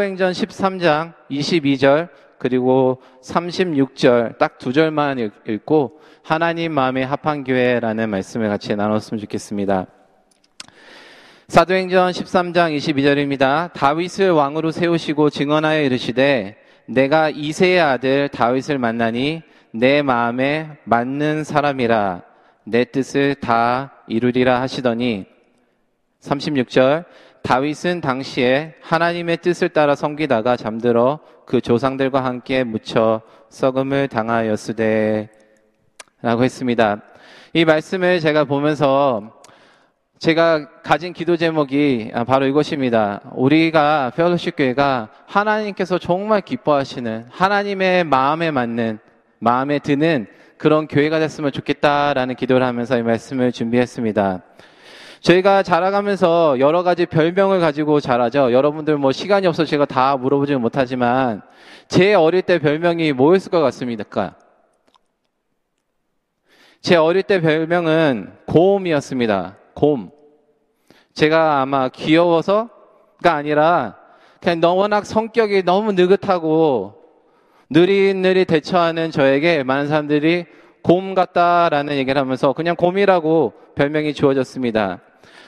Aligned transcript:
사도행전 0.00 0.32
13장 0.32 1.12
22절 1.30 2.08
그리고 2.38 3.02
36절 3.22 4.38
딱 4.38 4.58
두 4.58 4.72
절만 4.72 5.18
읽고 5.46 6.00
하나님 6.22 6.72
마음의 6.72 7.04
합한 7.04 7.44
교회라는 7.44 8.08
말씀을 8.08 8.48
같이 8.48 8.74
나눴으면 8.74 9.20
좋겠습니다. 9.20 9.86
사도행전 11.48 12.12
13장 12.12 12.74
22절입니다. 12.78 13.74
다윗을 13.74 14.30
왕으로 14.30 14.70
세우시고 14.70 15.28
증언하여 15.28 15.82
이르시되 15.82 16.56
내가 16.86 17.28
이세의 17.28 17.80
아들 17.80 18.30
다윗을 18.30 18.78
만나니 18.78 19.42
내 19.72 20.00
마음에 20.00 20.78
맞는 20.84 21.44
사람이라 21.44 22.22
내 22.64 22.84
뜻을 22.86 23.34
다 23.34 23.92
이루리라 24.08 24.62
하시더니 24.62 25.26
36절 26.22 27.04
다윗은 27.42 28.00
당시에 28.00 28.74
하나님의 28.82 29.38
뜻을 29.38 29.70
따라 29.70 29.94
섬기다가 29.94 30.56
잠들어 30.56 31.20
그 31.46 31.60
조상들과 31.60 32.24
함께 32.24 32.64
묻혀 32.64 33.22
썩음을 33.48 34.08
당하였으되 34.08 35.30
라고 36.22 36.44
했습니다. 36.44 37.02
이 37.52 37.64
말씀을 37.64 38.20
제가 38.20 38.44
보면서 38.44 39.40
제가 40.18 40.82
가진 40.82 41.14
기도 41.14 41.36
제목이 41.36 42.12
바로 42.26 42.46
이것입니다. 42.46 43.22
우리가 43.32 44.12
페어로십 44.14 44.54
교회가 44.54 45.08
하나님께서 45.26 45.98
정말 45.98 46.42
기뻐하시는 46.42 47.26
하나님의 47.30 48.04
마음에 48.04 48.50
맞는 48.50 48.98
마음에 49.38 49.78
드는 49.78 50.26
그런 50.58 50.86
교회가 50.86 51.18
됐으면 51.20 51.52
좋겠다라는 51.52 52.34
기도를 52.34 52.66
하면서 52.66 52.98
이 52.98 53.02
말씀을 53.02 53.50
준비했습니다. 53.50 54.42
저희가 55.20 55.62
자라가면서 55.62 56.58
여러 56.60 56.82
가지 56.82 57.04
별명을 57.04 57.60
가지고 57.60 58.00
자라죠. 58.00 58.52
여러분들 58.52 58.96
뭐 58.96 59.12
시간이 59.12 59.46
없어 59.46 59.64
제가 59.64 59.84
다 59.84 60.16
물어보지는 60.16 60.60
못하지만 60.60 61.42
제 61.88 62.14
어릴 62.14 62.42
때 62.42 62.58
별명이 62.58 63.12
뭐였을 63.12 63.50
것 63.50 63.60
같습니까? 63.60 64.34
제 66.80 66.96
어릴 66.96 67.22
때 67.22 67.40
별명은 67.40 68.32
곰이었습니다. 68.46 69.56
곰. 69.74 70.10
제가 71.12 71.60
아마 71.60 71.88
귀여워서가 71.88 73.34
아니라 73.34 73.96
그냥 74.40 74.78
워낙 74.78 75.04
성격이 75.04 75.64
너무 75.64 75.92
느긋하고 75.92 76.94
느릿느릿 77.68 78.46
대처하는 78.46 79.10
저에게 79.10 79.62
많은 79.64 79.88
사람들이 79.88 80.46
곰 80.82 81.14
같다라는 81.14 81.96
얘기를 81.96 82.18
하면서 82.18 82.54
그냥 82.54 82.74
곰이라고 82.74 83.52
별명이 83.74 84.14
주어졌습니다. 84.14 85.00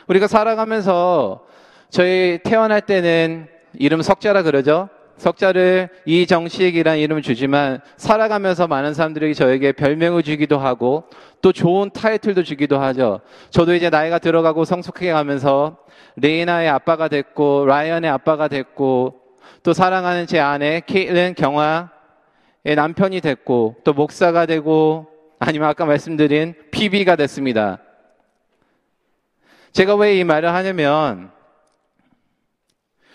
우리가 0.09 0.27
살아가면서 0.27 1.45
저희 1.91 2.39
태어날 2.43 2.81
때는 2.81 3.49
이름 3.75 4.03
석자라 4.03 4.43
그러죠. 4.43 4.89
석자를 5.17 5.89
이정식이라는 6.05 6.99
이름을 6.99 7.23
주지만 7.23 7.81
살아가면서 7.97 8.67
많은 8.67 8.95
사람들이 8.95 9.35
저에게 9.35 9.73
별명을 9.73 10.23
주기도 10.23 10.59
하고 10.59 11.05
또 11.41 11.53
좋은 11.53 11.91
타이틀도 11.91 12.43
주기도 12.43 12.81
하죠. 12.81 13.21
저도 13.51 13.75
이제 13.75 13.89
나이가 13.91 14.19
들어가고 14.19 14.65
성숙해 14.65 15.13
가면서 15.13 15.77
레이나의 16.17 16.69
아빠가 16.69 17.09
됐고 17.09 17.67
라이언의 17.67 18.11
아빠가 18.11 18.49
됐고 18.49 19.21
또 19.63 19.73
사랑하는 19.73 20.27
제 20.27 20.41
아내 20.41 20.81
케이tlin 20.85 21.35
경화의 21.35 22.75
남편이 22.75 23.21
됐고 23.21 23.77
또 23.85 23.93
목사가 23.93 24.47
되고 24.47 25.07
아니면 25.39 25.69
아까 25.69 25.85
말씀드린 25.85 26.55
PB가 26.71 27.17
됐습니다. 27.17 27.79
제가 29.73 29.95
왜 29.95 30.19
이 30.19 30.25
말을 30.25 30.53
하냐면 30.53 31.31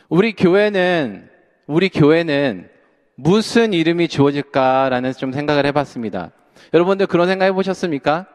우리 0.10 0.34
교회는 0.34 1.30
우리 1.68 1.90
교회는 1.90 2.70
무슨 3.16 3.74
이름이 3.74 4.08
주어질까라는 4.08 5.14
좀 5.14 5.32
생각을 5.32 5.66
해봤습니다. 5.68 6.32
여러분들 6.74 7.06
그런 7.08 7.28
생각 7.28 7.46
해보셨습니까? 7.46 8.26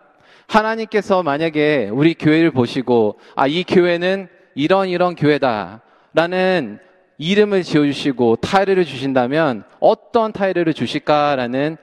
하나님께서 0.47 1.23
만약에 1.23 1.89
우리 1.93 2.15
교회를 2.15 2.51
보시고, 2.51 3.19
아, 3.37 3.47
이 3.47 3.65
교회는 3.65 4.29
이런 4.55 4.89
이런 4.89 5.15
교회다. 5.15 5.83
라는 6.15 6.79
이름을 7.19 7.63
지어주시고 7.63 8.37
타이틀을 8.37 8.85
주신다면 8.85 9.65
어떤 9.81 10.33
타이틀을 10.33 10.75
주실까라는 10.75 11.77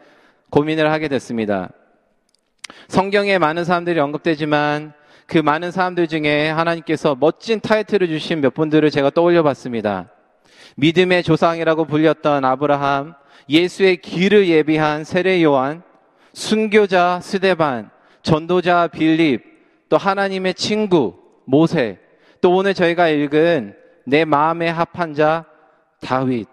고민을 0.51 0.91
하게 0.91 1.07
됐습니다. 1.07 1.69
성경에 2.87 3.39
많은 3.39 3.63
사람들이 3.63 3.99
언급되지만 3.99 4.93
그 5.29 5.37
많은 5.37 5.69
사람들 5.69 6.07
중에 6.07 6.49
하나님께서 6.49 7.15
멋진 7.15 7.59
타이틀을 7.59 8.07
주신 8.07 8.41
몇 8.41 8.51
분들을 8.55 8.89
제가 8.89 9.11
떠올려 9.11 9.43
봤습니다. 9.43 10.09
믿음의 10.75 11.21
조상이라고 11.21 11.85
불렸던 11.85 12.43
아브라함, 12.43 13.13
예수의 13.47 13.97
길을 13.97 14.47
예비한 14.47 15.03
세례 15.03 15.43
요한, 15.43 15.83
순교자 16.33 17.19
스데반, 17.21 17.91
전도자 18.23 18.87
빌립, 18.87 19.43
또 19.87 19.97
하나님의 19.97 20.55
친구 20.55 21.13
모세, 21.45 21.99
또 22.41 22.55
오늘 22.55 22.73
저희가 22.73 23.09
읽은 23.09 23.75
내 24.05 24.25
마음에 24.25 24.67
합한 24.67 25.13
자 25.13 25.45
다윗. 26.01 26.47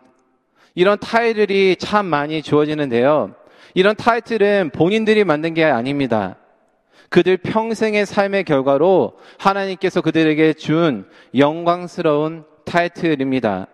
이런 0.74 0.98
타이틀이 0.98 1.76
참 1.76 2.04
많이 2.04 2.42
주어지는데요. 2.42 3.34
이런 3.72 3.96
타이틀은 3.96 4.70
본인들이 4.74 5.24
만든 5.24 5.54
게 5.54 5.64
아닙니다. 5.64 6.36
그들 7.08 7.36
평생의 7.36 8.06
삶의 8.06 8.44
결과로 8.44 9.18
하나님께서 9.38 10.00
그들에게 10.00 10.54
준 10.54 11.08
영광스러운 11.36 12.44
타이틀입니다. 12.64 13.68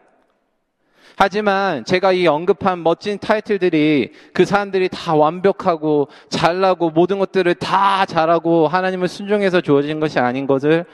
하지만 1.16 1.84
제가 1.84 2.12
이 2.12 2.26
언급한 2.26 2.82
멋진 2.82 3.19
타이틀들이 3.19 4.12
그 4.32 4.44
사람들이 4.44 4.88
다 4.88 5.15
완벽하고 5.15 6.09
잘나고 6.31 6.91
모든 6.91 7.19
것들을 7.19 7.54
다 7.56 8.06
잘하고 8.06 8.66
하나님을 8.69 9.09
순종해서 9.09 9.60
주어진 9.60 10.00
것이 10.00 10.19
아닌 10.19 10.47
것을 10.47 10.84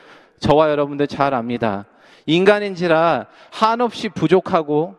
저와 0.40 0.70
여러분들 0.70 1.06
잘 1.06 1.34
압니다. 1.34 1.86
인간인지라 2.26 3.26
한없이 3.50 4.08
부족하고 4.08 4.96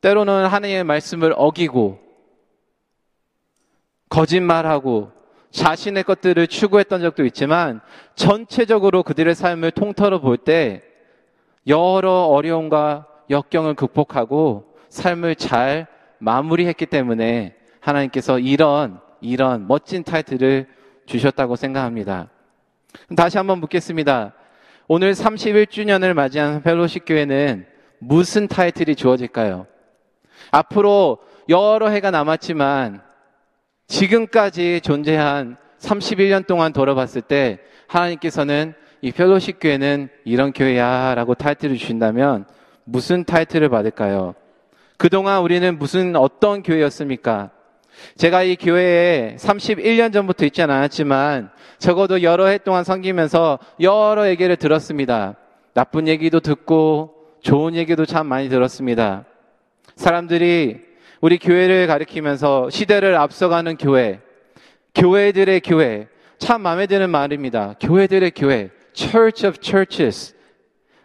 때로는 0.00 0.46
하나님의 0.46 0.84
말씀을 0.84 1.34
어기고 1.36 2.00
거짓말하고 4.08 5.12
자신의 5.50 6.04
것들을 6.04 6.46
추구했던 6.46 7.00
적도 7.00 7.24
있지만 7.24 7.80
전체적으로 8.14 9.02
그들의 9.02 9.34
삶을 9.34 9.70
통틀어 9.72 10.20
볼 10.20 10.36
때 10.38 10.82
여러 11.66 12.10
어려움과 12.10 13.06
역경을 13.30 13.74
극복하고 13.74 14.74
삶을 14.88 15.36
잘 15.36 15.86
마무리했기 16.18 16.86
때문에 16.86 17.54
하나님께서 17.80 18.38
이런 18.38 19.00
이런 19.20 19.66
멋진 19.66 20.02
타이틀을 20.02 20.66
주셨다고 21.06 21.56
생각합니다. 21.56 22.28
다시 23.16 23.36
한번 23.36 23.60
묻겠습니다. 23.60 24.32
오늘 24.86 25.12
31주년을 25.12 26.14
맞이한 26.14 26.62
펠로시 26.62 27.00
교회는 27.00 27.66
무슨 27.98 28.48
타이틀이 28.48 28.94
주어질까요? 28.94 29.66
앞으로 30.50 31.18
여러 31.48 31.88
해가 31.88 32.10
남았지만 32.10 33.02
지금까지 33.88 34.80
존재한 34.82 35.56
31년 35.80 36.46
동안 36.46 36.72
돌아봤을 36.72 37.22
때 37.22 37.58
하나님께서는 37.86 38.74
이 39.00 39.12
펠로시 39.12 39.52
교회는 39.52 40.10
이런 40.24 40.52
교회야 40.52 41.14
라고 41.14 41.34
타이틀을 41.34 41.76
주신다면 41.76 42.46
무슨 42.84 43.24
타이틀을 43.24 43.68
받을까요? 43.68 44.34
그동안 44.98 45.42
우리는 45.42 45.78
무슨 45.78 46.16
어떤 46.16 46.62
교회였습니까? 46.62 47.50
제가 48.16 48.42
이 48.42 48.56
교회에 48.56 49.36
31년 49.38 50.12
전부터 50.12 50.44
있지 50.46 50.62
않았지만 50.62 51.50
적어도 51.78 52.22
여러 52.22 52.46
해 52.46 52.58
동안 52.58 52.84
섬기면서 52.84 53.58
여러 53.80 54.28
얘기를 54.28 54.56
들었습니다. 54.56 55.36
나쁜 55.72 56.08
얘기도 56.08 56.40
듣고 56.40 57.14
좋은 57.40 57.74
얘기도 57.74 58.04
참 58.04 58.26
많이 58.26 58.48
들었습니다. 58.48 59.24
사람들이 59.96 60.87
우리 61.20 61.38
교회를 61.38 61.86
가리키면서 61.88 62.70
시대를 62.70 63.16
앞서가는 63.16 63.76
교회, 63.76 64.20
교회들의 64.94 65.60
교회, 65.60 66.06
참 66.38 66.62
마음에 66.62 66.86
드는 66.86 67.10
말입니다. 67.10 67.74
교회들의 67.80 68.30
교회, 68.36 68.70
Church 68.92 69.46
of 69.46 69.58
Churches. 69.60 70.36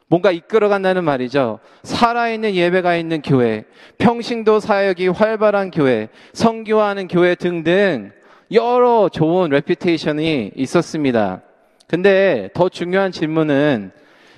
뭔가 0.08 0.32
이끌어간다는 0.32 1.04
말이죠. 1.04 1.60
살아있는 1.82 2.54
예배가 2.54 2.96
있는 2.96 3.24
교회, 3.24 3.64
평신도 3.98 4.60
사역이 4.60 5.08
활발한 5.08 5.72
교회, 5.72 6.10
성교하는 6.34 7.08
교회 7.08 7.34
등등 7.34 8.12
여러 8.52 9.10
좋은 9.10 9.50
레피테이션이 9.50 10.52
있었습니다. 10.56 11.42
근데 11.88 12.50
더 12.54 12.70
중요한 12.70 13.12
질문은 13.12 13.92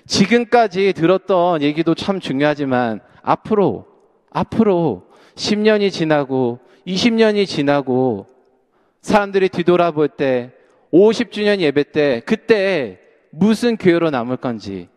지금까지 0.07 0.94
들었던 0.94 1.62
얘기도 1.62 1.95
참 1.95 2.22
중요하지만 2.22 3.01
앞으로, 3.22 3.94
앞으로 4.36 5.08
10년이 5.36 5.92
지나고 5.92 6.60
20년이 6.86 7.48
지나고 7.48 8.28
사람들이 9.02 9.48
뒤돌아볼 9.48 10.10
때 10.10 10.52
50주년 10.92 11.60
예배 11.62 11.92
때 11.94 12.22
그때 12.26 13.00
무슨 13.32 13.78
교회로 13.78 14.10
남을 14.10 14.38
건지 14.38 14.90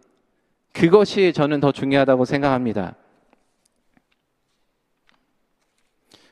그것이 0.72 1.32
저는 1.32 1.60
더 1.60 1.70
중요하다고 1.70 2.24
생각합니다. 2.24 2.96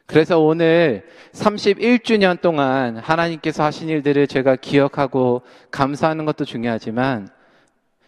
그래서 0.07 0.41
오늘 0.41 1.05
31주년 1.33 2.41
동안 2.41 2.97
하나님께서 2.97 3.65
하신 3.65 3.89
일들을 3.89 4.27
제가 4.27 4.57
기억하고 4.57 5.43
감사하는 5.71 6.25
것도 6.25 6.45
중요하지만 6.45 7.29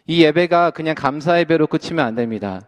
이 0.06 0.22
예배가 0.24 0.70
그냥 0.72 0.94
감사 0.96 1.38
예배로 1.38 1.68
끝이면 1.68 2.04
안 2.04 2.14
됩니다. 2.14 2.62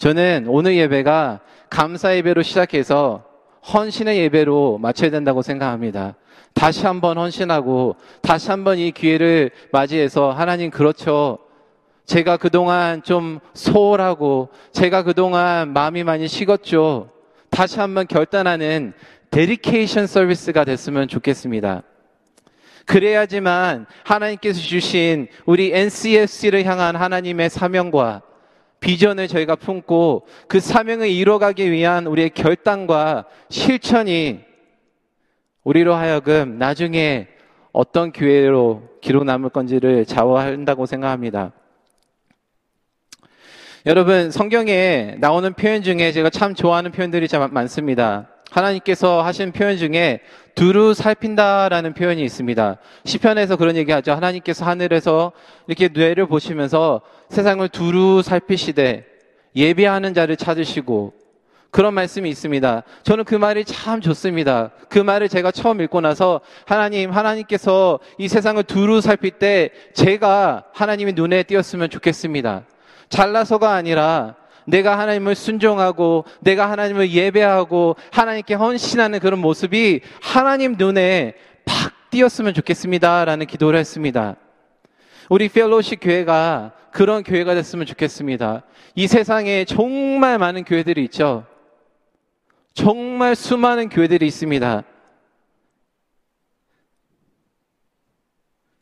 저는 0.00 0.46
오늘 0.48 0.76
예배가 0.76 1.40
감사 1.70 2.16
예배로 2.16 2.42
시작해서 2.42 3.24
헌신의 3.72 4.18
예배로 4.18 4.78
마쳐야 4.78 5.10
된다고 5.10 5.40
생각합니다. 5.40 6.16
다시 6.52 6.84
한번 6.84 7.16
헌신하고 7.16 7.96
다시 8.20 8.50
한번 8.50 8.78
이 8.78 8.90
기회를 8.90 9.50
맞이해서 9.70 10.32
하나님 10.32 10.70
그렇죠. 10.70 11.38
제가 12.06 12.38
그동안 12.38 13.02
좀 13.04 13.38
소홀하고 13.54 14.48
제가 14.72 15.04
그동안 15.04 15.72
마음이 15.72 16.02
많이 16.02 16.26
식었죠. 16.26 17.10
다시 17.50 17.78
한번 17.78 18.08
결단하는 18.08 18.92
데리케이션 19.30 20.08
서비스가 20.08 20.64
됐으면 20.64 21.06
좋겠습니다. 21.06 21.84
그래야지만 22.84 23.86
하나님께서 24.02 24.60
주신 24.60 25.28
우리 25.46 25.72
NCFC를 25.72 26.64
향한 26.64 26.96
하나님의 26.96 27.48
사명과 27.48 28.22
비전을 28.80 29.28
저희가 29.28 29.56
품고 29.56 30.26
그 30.48 30.58
사명을 30.58 31.08
이뤄가기 31.08 31.70
위한 31.70 32.06
우리의 32.06 32.30
결단과 32.30 33.26
실천이 33.50 34.40
우리로 35.62 35.94
하여금 35.94 36.58
나중에 36.58 37.28
어떤 37.72 38.10
기회로 38.10 38.88
기록 39.00 39.24
남을 39.24 39.50
건지를 39.50 40.06
좌우한다고 40.06 40.86
생각합니다. 40.86 41.52
여러분, 43.86 44.30
성경에 44.30 45.16
나오는 45.20 45.54
표현 45.54 45.82
중에 45.82 46.12
제가 46.12 46.30
참 46.30 46.54
좋아하는 46.54 46.90
표현들이 46.90 47.28
참 47.28 47.52
많습니다. 47.52 48.29
하나님께서 48.50 49.22
하신 49.22 49.52
표현 49.52 49.76
중에 49.76 50.20
두루 50.54 50.94
살핀다라는 50.94 51.94
표현이 51.94 52.22
있습니다. 52.22 52.76
시편에서 53.04 53.56
그런 53.56 53.76
얘기하죠. 53.76 54.12
하나님께서 54.12 54.64
하늘에서 54.64 55.32
이렇게 55.66 55.88
뇌를 55.88 56.26
보시면서 56.26 57.00
세상을 57.28 57.66
두루 57.68 58.22
살피시되 58.22 59.06
예배하는 59.56 60.14
자를 60.14 60.36
찾으시고 60.36 61.14
그런 61.70 61.94
말씀이 61.94 62.28
있습니다. 62.28 62.82
저는 63.04 63.24
그 63.24 63.36
말이 63.36 63.64
참 63.64 64.00
좋습니다. 64.00 64.72
그 64.88 64.98
말을 64.98 65.28
제가 65.28 65.52
처음 65.52 65.80
읽고 65.80 66.00
나서 66.00 66.40
하나님, 66.66 67.10
하나님께서 67.10 68.00
이 68.18 68.26
세상을 68.26 68.60
두루 68.64 69.00
살필 69.00 69.32
때 69.32 69.70
제가 69.94 70.64
하나님의 70.72 71.14
눈에 71.14 71.44
띄었으면 71.44 71.88
좋겠습니다. 71.90 72.64
잘나서가 73.08 73.72
아니라 73.72 74.34
내가 74.66 74.98
하나님을 74.98 75.34
순종하고 75.34 76.24
내가 76.40 76.70
하나님을 76.70 77.10
예배하고 77.10 77.96
하나님께 78.12 78.54
헌신하는 78.54 79.18
그런 79.20 79.40
모습이 79.40 80.00
하나님 80.20 80.74
눈에 80.76 81.34
팍 81.64 82.10
띄었으면 82.10 82.54
좋겠습니다라는 82.54 83.46
기도를 83.46 83.78
했습니다. 83.78 84.36
우리 85.28 85.48
펠로시 85.48 85.96
교회가 85.96 86.72
그런 86.90 87.22
교회가 87.22 87.54
됐으면 87.54 87.86
좋겠습니다. 87.86 88.64
이 88.96 89.06
세상에 89.06 89.64
정말 89.64 90.38
많은 90.38 90.64
교회들이 90.64 91.04
있죠. 91.04 91.46
정말 92.74 93.36
수많은 93.36 93.88
교회들이 93.88 94.26
있습니다. 94.26 94.82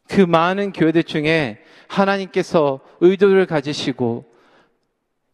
그 0.09 0.23
많은 0.23 0.73
교회들 0.73 1.05
중에 1.05 1.59
하나님께서 1.87 2.81
의도를 3.01 3.47
가지시고 3.47 4.25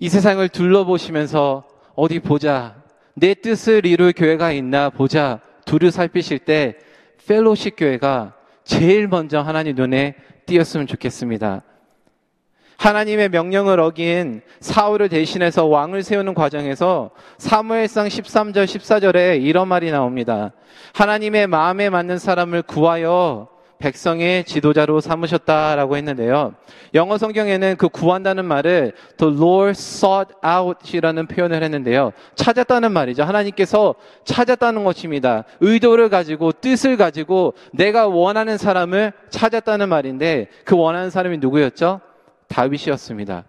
이 0.05 0.11
세상을 0.11 0.47
둘러보시면서 0.51 1.65
어디 1.95 2.19
보자. 2.19 2.75
내 3.15 3.33
뜻을 3.33 3.87
이룰 3.87 4.13
교회가 4.13 4.53
있나 4.53 4.91
보자. 4.91 5.41
두루 5.65 5.91
살피실 5.91 6.41
때 6.41 6.77
펠로십 7.27 7.77
교회가 7.79 8.35
제일 8.65 9.09
먼저 9.09 9.41
하나님 9.41 9.77
눈에 9.77 10.15
띄었으면 10.45 10.87
좋겠습니다. 10.89 11.63
하나님의 12.77 13.31
명령을 13.31 13.81
어긴 13.81 14.43
사울을 14.61 15.09
대신해서 15.09 15.65
왕을 15.65 16.03
세우는 16.03 16.35
과정에서 16.35 17.11
사무엘상 17.39 18.09
13절 18.09 18.67
14절에 18.67 19.43
이런 19.43 19.69
말이 19.69 19.91
나옵니다. 19.91 20.53
하나님의 20.93 21.47
마음에 21.47 21.89
맞는 21.89 22.19
사람을 22.19 22.61
구하여 22.61 23.49
백성의 23.85 24.45
지도자로 24.45 25.03
삼으셨다라고 25.03 25.99
했는데요. 25.99 26.55
영어 26.95 27.19
성경에는 27.19 27.77
그 27.77 27.91
구한다는 27.91 28.47
말을 28.47 28.95
the 29.19 29.35
Lord 29.35 29.73
sought 29.73 30.33
out이라는 30.43 31.27
표현을 31.27 31.63
했는데요. 31.63 32.13
찾았다는 32.35 32.93
말이죠. 32.93 33.25
하나님께서 33.25 33.95
찾았다는 34.25 34.85
것입니다. 34.85 35.45
의도를 35.61 36.09
가지고 36.09 36.53
뜻을 36.53 36.97
가지고 36.97 37.53
내가 37.73 38.07
원하는 38.07 38.57
사람을 38.57 39.13
찾았다는 39.29 39.91
말인데 39.91 40.49
그 40.65 40.77
원하는 40.77 41.11
사람이 41.11 41.37
누구였죠? 41.39 42.01
다윗이었습니다. 42.49 43.45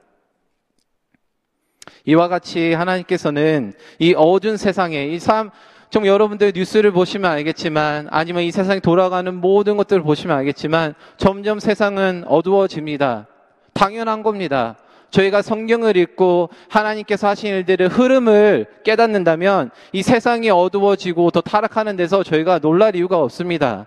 이와 2.08 2.28
같이 2.28 2.74
하나님께서는 2.74 3.72
이 4.00 4.14
어두운 4.18 4.58
세상에 4.58 5.06
이 5.06 5.18
삶, 5.18 5.50
좀 5.96 6.06
여러분들 6.06 6.52
뉴스를 6.54 6.92
보시면 6.92 7.32
알겠지만 7.32 8.10
아니면 8.12 8.44
이 8.44 8.52
세상에 8.52 8.82
돌아가는 8.82 9.34
모든 9.34 9.78
것들을 9.78 10.04
보시면 10.04 10.36
알겠지만 10.36 10.94
점점 11.16 11.62
세상은 11.62 12.26
어두워집니다. 12.28 13.28
당연한 13.72 14.22
겁니다. 14.22 14.76
저희가 15.10 15.42
성경을 15.42 15.96
읽고 15.96 16.50
하나님께서 16.68 17.30
하신 17.30 17.54
일들의 17.54 17.88
흐름을 17.88 18.66
깨닫는다면 18.84 19.72
이 19.94 20.04
세상이 20.04 20.50
어두워지고 20.50 21.32
더 21.32 21.40
타락하는 21.40 21.96
데서 21.96 22.24
저희가 22.24 22.60
놀랄 22.60 22.98
이유가 22.98 23.20
없습니다. 23.20 23.86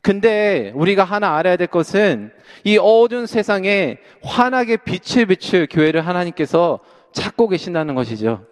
근데 0.00 0.72
우리가 0.74 1.04
하나 1.04 1.36
알아야 1.36 1.56
될 1.56 1.66
것은 1.66 2.32
이 2.64 2.78
어두운 2.78 3.26
세상에 3.26 3.98
환하게 4.22 4.78
빛을 4.78 5.26
비출 5.26 5.66
교회를 5.70 6.06
하나님께서 6.06 6.78
찾고 7.12 7.48
계신다는 7.48 7.94
것이죠. 7.94 8.46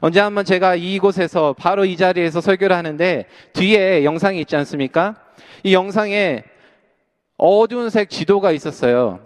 언제 0.00 0.20
한번 0.20 0.44
제가 0.44 0.74
이곳에서 0.76 1.54
바로 1.56 1.84
이 1.84 1.96
자리에서 1.96 2.40
설교를 2.40 2.74
하는데 2.76 3.26
뒤에 3.52 4.04
영상이 4.04 4.40
있지 4.40 4.56
않습니까? 4.56 5.16
이 5.62 5.74
영상에 5.74 6.44
어두운 7.36 7.90
색 7.90 8.10
지도가 8.10 8.52
있었어요. 8.52 9.20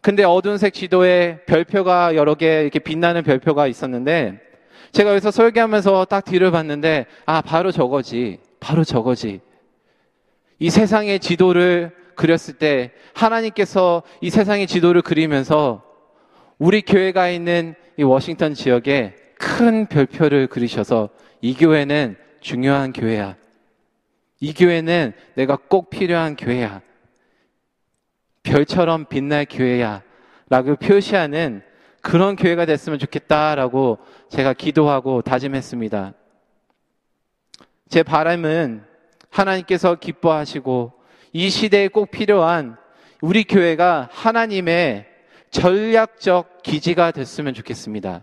근데 0.00 0.24
어두운 0.24 0.58
색 0.58 0.74
지도에 0.74 1.40
별표가 1.46 2.16
여러 2.16 2.34
개 2.34 2.62
이렇게 2.62 2.78
빛나는 2.78 3.22
별표가 3.22 3.68
있었는데 3.68 4.40
제가 4.90 5.10
여기서 5.10 5.30
설교하면서 5.30 6.06
딱 6.06 6.24
뒤를 6.24 6.50
봤는데 6.50 7.06
아, 7.24 7.40
바로 7.40 7.70
저거지. 7.70 8.38
바로 8.60 8.84
저거지. 8.84 9.40
이 10.58 10.70
세상의 10.70 11.20
지도를 11.20 11.92
그렸을 12.14 12.54
때 12.54 12.92
하나님께서 13.14 14.02
이 14.20 14.30
세상의 14.30 14.66
지도를 14.66 15.02
그리면서 15.02 15.82
우리 16.58 16.82
교회가 16.82 17.28
있는 17.30 17.74
이 17.96 18.02
워싱턴 18.02 18.54
지역에 18.54 19.14
큰 19.42 19.86
별표를 19.86 20.46
그리셔서 20.46 21.08
이 21.40 21.54
교회는 21.54 22.16
중요한 22.40 22.92
교회야. 22.92 23.36
이 24.38 24.54
교회는 24.54 25.12
내가 25.34 25.56
꼭 25.56 25.90
필요한 25.90 26.36
교회야. 26.36 26.80
별처럼 28.44 29.06
빛날 29.06 29.46
교회야. 29.50 30.02
라고 30.48 30.76
표시하는 30.76 31.62
그런 32.00 32.36
교회가 32.36 32.66
됐으면 32.66 33.00
좋겠다라고 33.00 33.98
제가 34.28 34.52
기도하고 34.52 35.22
다짐했습니다. 35.22 36.14
제 37.88 38.02
바람은 38.04 38.84
하나님께서 39.28 39.96
기뻐하시고 39.96 40.92
이 41.32 41.50
시대에 41.50 41.88
꼭 41.88 42.12
필요한 42.12 42.76
우리 43.20 43.42
교회가 43.42 44.08
하나님의 44.12 45.06
전략적 45.50 46.62
기지가 46.62 47.10
됐으면 47.10 47.54
좋겠습니다. 47.54 48.22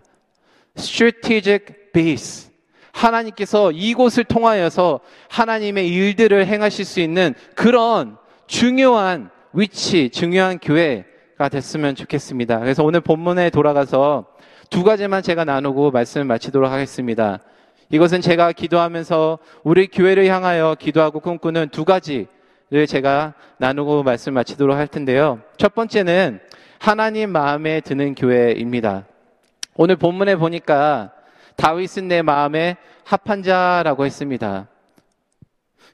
Strategic 0.80 1.92
base. 1.92 2.50
하나님께서 2.92 3.70
이곳을 3.70 4.24
통하여서 4.24 5.00
하나님의 5.28 5.88
일들을 5.88 6.46
행하실 6.46 6.84
수 6.84 7.00
있는 7.00 7.34
그런 7.54 8.16
중요한 8.46 9.30
위치, 9.52 10.10
중요한 10.10 10.58
교회가 10.58 11.48
됐으면 11.50 11.94
좋겠습니다. 11.94 12.58
그래서 12.58 12.84
오늘 12.84 13.00
본문에 13.00 13.50
돌아가서 13.50 14.26
두 14.70 14.84
가지만 14.84 15.22
제가 15.22 15.44
나누고 15.44 15.90
말씀을 15.90 16.24
마치도록 16.24 16.70
하겠습니다. 16.70 17.40
이것은 17.90 18.20
제가 18.20 18.52
기도하면서 18.52 19.38
우리 19.64 19.88
교회를 19.88 20.26
향하여 20.26 20.76
기도하고 20.78 21.18
꿈꾸는 21.20 21.70
두 21.70 21.84
가지를 21.84 22.86
제가 22.86 23.34
나누고 23.58 24.04
말씀 24.04 24.34
마치도록 24.34 24.76
할 24.76 24.86
텐데요. 24.86 25.40
첫 25.56 25.74
번째는 25.74 26.40
하나님 26.78 27.30
마음에 27.30 27.80
드는 27.80 28.14
교회입니다. 28.14 29.06
오늘 29.74 29.96
본문에 29.96 30.36
보니까 30.36 31.12
다윗은 31.56 32.08
내 32.08 32.22
마음에 32.22 32.76
합한 33.04 33.42
자라고 33.42 34.04
했습니다. 34.04 34.68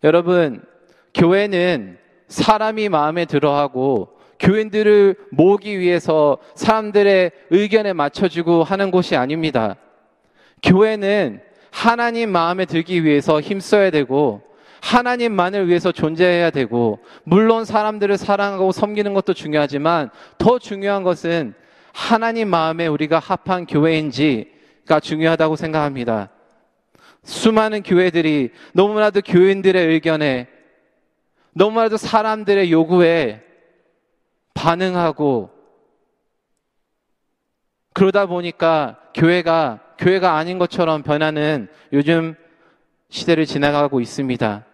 여러분, 0.05 0.63
교회는 1.15 1.99
사람이 2.29 2.89
마음에 2.89 3.25
들어하고 3.25 4.17
교인들을 4.39 5.17
모으기 5.31 5.79
위해서 5.79 6.39
사람들의 6.55 7.31
의견에 7.51 7.93
맞춰주고 7.93 8.65
하는 8.65 8.91
곳이 8.91 9.17
아닙니다. 9.17 9.77
교회는 10.63 11.41
하나님 11.71 12.31
마음에 12.31 12.65
들기 12.65 13.05
위해서 13.05 13.41
힘써야 13.41 13.91
되고 13.91 14.43
하나님만을 14.81 15.69
위해서 15.69 15.91
존재해야 15.91 16.51
되고 16.51 17.01
물론 17.25 17.65
사람들을 17.65 18.17
사랑하고 18.17 18.73
섬기는 18.73 19.15
것도 19.15 19.35
중요하지만 19.35 20.11
더 20.39 20.59
중요한 20.59 21.03
것은 21.03 21.55
하나님 21.97 22.49
마음에 22.49 22.87
우리가 22.87 23.19
합한 23.19 23.65
교회인지가 23.65 25.01
중요하다고 25.01 25.57
생각합니다. 25.57 26.29
수많은 27.25 27.83
교회들이 27.83 28.51
너무나도 28.75 29.23
교인들의 29.23 29.87
의견에 29.87 30.47
너무나도 31.55 31.97
사람들의 31.97 32.71
요구에 32.71 33.43
반응하고 34.53 35.51
그러다 37.95 38.27
보니까 38.27 39.01
교회가 39.15 39.81
교회가 39.97 40.37
아닌 40.37 40.59
것처럼 40.59 41.03
변하는 41.03 41.67
요즘 41.95 42.35
시대를 43.09 43.47
지나가고 43.47 44.03
있습니다. 44.03 44.67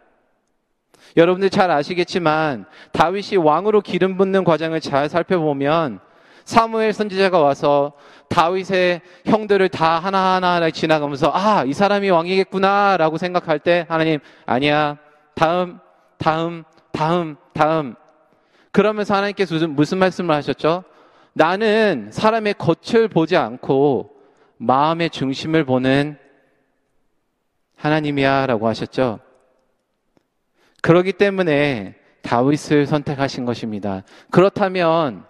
여러분들 1.17 1.51
잘 1.51 1.71
아시겠지만 1.71 2.67
다윗이 2.91 3.37
왕으로 3.37 3.81
기름 3.81 4.17
붓는 4.17 4.43
과정을 4.43 4.81
잘 4.81 5.09
살펴보면 5.09 6.01
사무엘 6.45 6.93
선지자가 6.93 7.39
와서 7.39 7.93
다윗의 8.29 9.01
형들을 9.27 9.69
다 9.69 9.99
하나하나 9.99 10.71
지나가면서 10.71 11.31
아, 11.35 11.65
이 11.65 11.73
사람이 11.73 12.11
왕이겠구나라고 12.11 13.19
생각할 13.19 13.59
때 13.59 13.87
하나님 13.89 14.21
아니야. 14.47 14.97
다음 15.35 15.79
다음 16.19 16.65
다음 16.93 17.37
다음 17.53 17.95
그러면서 18.71 19.15
하나님께서 19.15 19.55
무슨, 19.55 19.71
무슨 19.75 19.99
말씀을 19.99 20.35
하셨죠? 20.35 20.85
나는 21.35 22.09
사람의 22.11 22.55
겉을 22.55 23.09
보지 23.09 23.37
않고 23.37 24.11
마음의 24.57 25.11
중심을 25.11 25.65
보는 25.65 26.19
하나님이야 27.77 28.47
라고 28.47 28.69
하셨죠. 28.69 29.19
그러기 30.83 31.13
때문에 31.13 31.97
다윗을 32.23 32.87
선택하신 32.87 33.45
것입니다. 33.45 34.05
그렇다면 34.31 35.25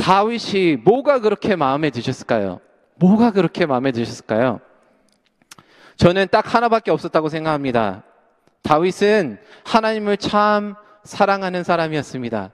다윗이 0.00 0.76
뭐가 0.82 1.20
그렇게 1.20 1.56
마음에 1.56 1.90
드셨을까요? 1.90 2.60
뭐가 2.96 3.32
그렇게 3.32 3.66
마음에 3.66 3.92
드셨을까요? 3.92 4.60
저는 5.96 6.28
딱 6.30 6.54
하나밖에 6.54 6.90
없었다고 6.90 7.28
생각합니다. 7.28 8.02
다윗은 8.62 9.38
하나님을 9.64 10.16
참 10.16 10.74
사랑하는 11.04 11.64
사람이었습니다. 11.64 12.50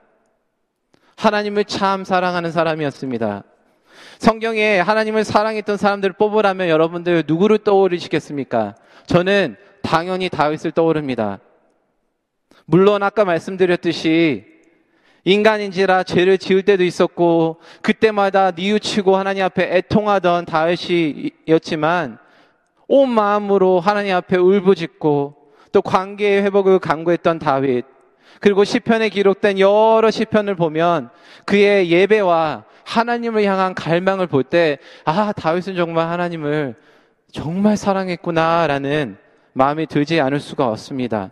하나님을 1.15 1.65
참 1.65 2.03
사랑하는 2.03 2.51
사람이었습니다. 2.51 3.43
성경에 4.19 4.79
하나님을 4.79 5.23
사랑했던 5.23 5.77
사람들을 5.77 6.15
뽑으라면 6.15 6.67
여러분들 6.67 7.23
누구를 7.25 7.59
떠오르시겠습니까? 7.59 8.75
저는 9.05 9.55
당연히 9.81 10.27
다윗을 10.27 10.71
떠오릅니다. 10.71 11.39
물론 12.65 13.03
아까 13.03 13.23
말씀드렸듯이 13.23 14.56
인간인지라 15.27 16.03
죄를 16.03 16.37
지을 16.37 16.63
때도 16.63 16.85
있었고 16.85 17.57
그때마다 17.81 18.51
뉘우치고 18.51 19.17
하나님 19.17 19.43
앞에 19.43 19.75
애통하던 19.77 20.45
다윗이었지만 20.45 22.17
온 22.87 23.09
마음으로 23.09 23.81
하나님 23.81 24.15
앞에 24.15 24.37
울부짖고 24.37 25.35
또 25.73 25.81
관계의 25.81 26.43
회복을 26.43 26.79
강구했던 26.79 27.39
다윗 27.39 27.83
그리고 28.39 28.63
시편에 28.63 29.09
기록된 29.09 29.59
여러 29.59 30.09
시편을 30.09 30.55
보면 30.55 31.09
그의 31.43 31.91
예배와 31.91 32.63
하나님을 32.85 33.43
향한 33.43 33.73
갈망을 33.73 34.27
볼 34.27 34.45
때, 34.45 34.77
아, 35.03 35.33
다윗은 35.33 35.75
정말 35.75 36.07
하나님을 36.07 36.75
정말 37.33 37.75
사랑했구나라는 37.75 39.17
마음이 39.51 39.87
들지 39.87 40.21
않을 40.21 40.39
수가 40.39 40.69
없습니다. 40.69 41.31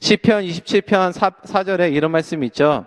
시편 0.00 0.44
27편 0.44 1.12
4, 1.46 1.64
절에 1.64 1.88
이런 1.88 2.10
말씀이 2.10 2.44
있죠. 2.48 2.84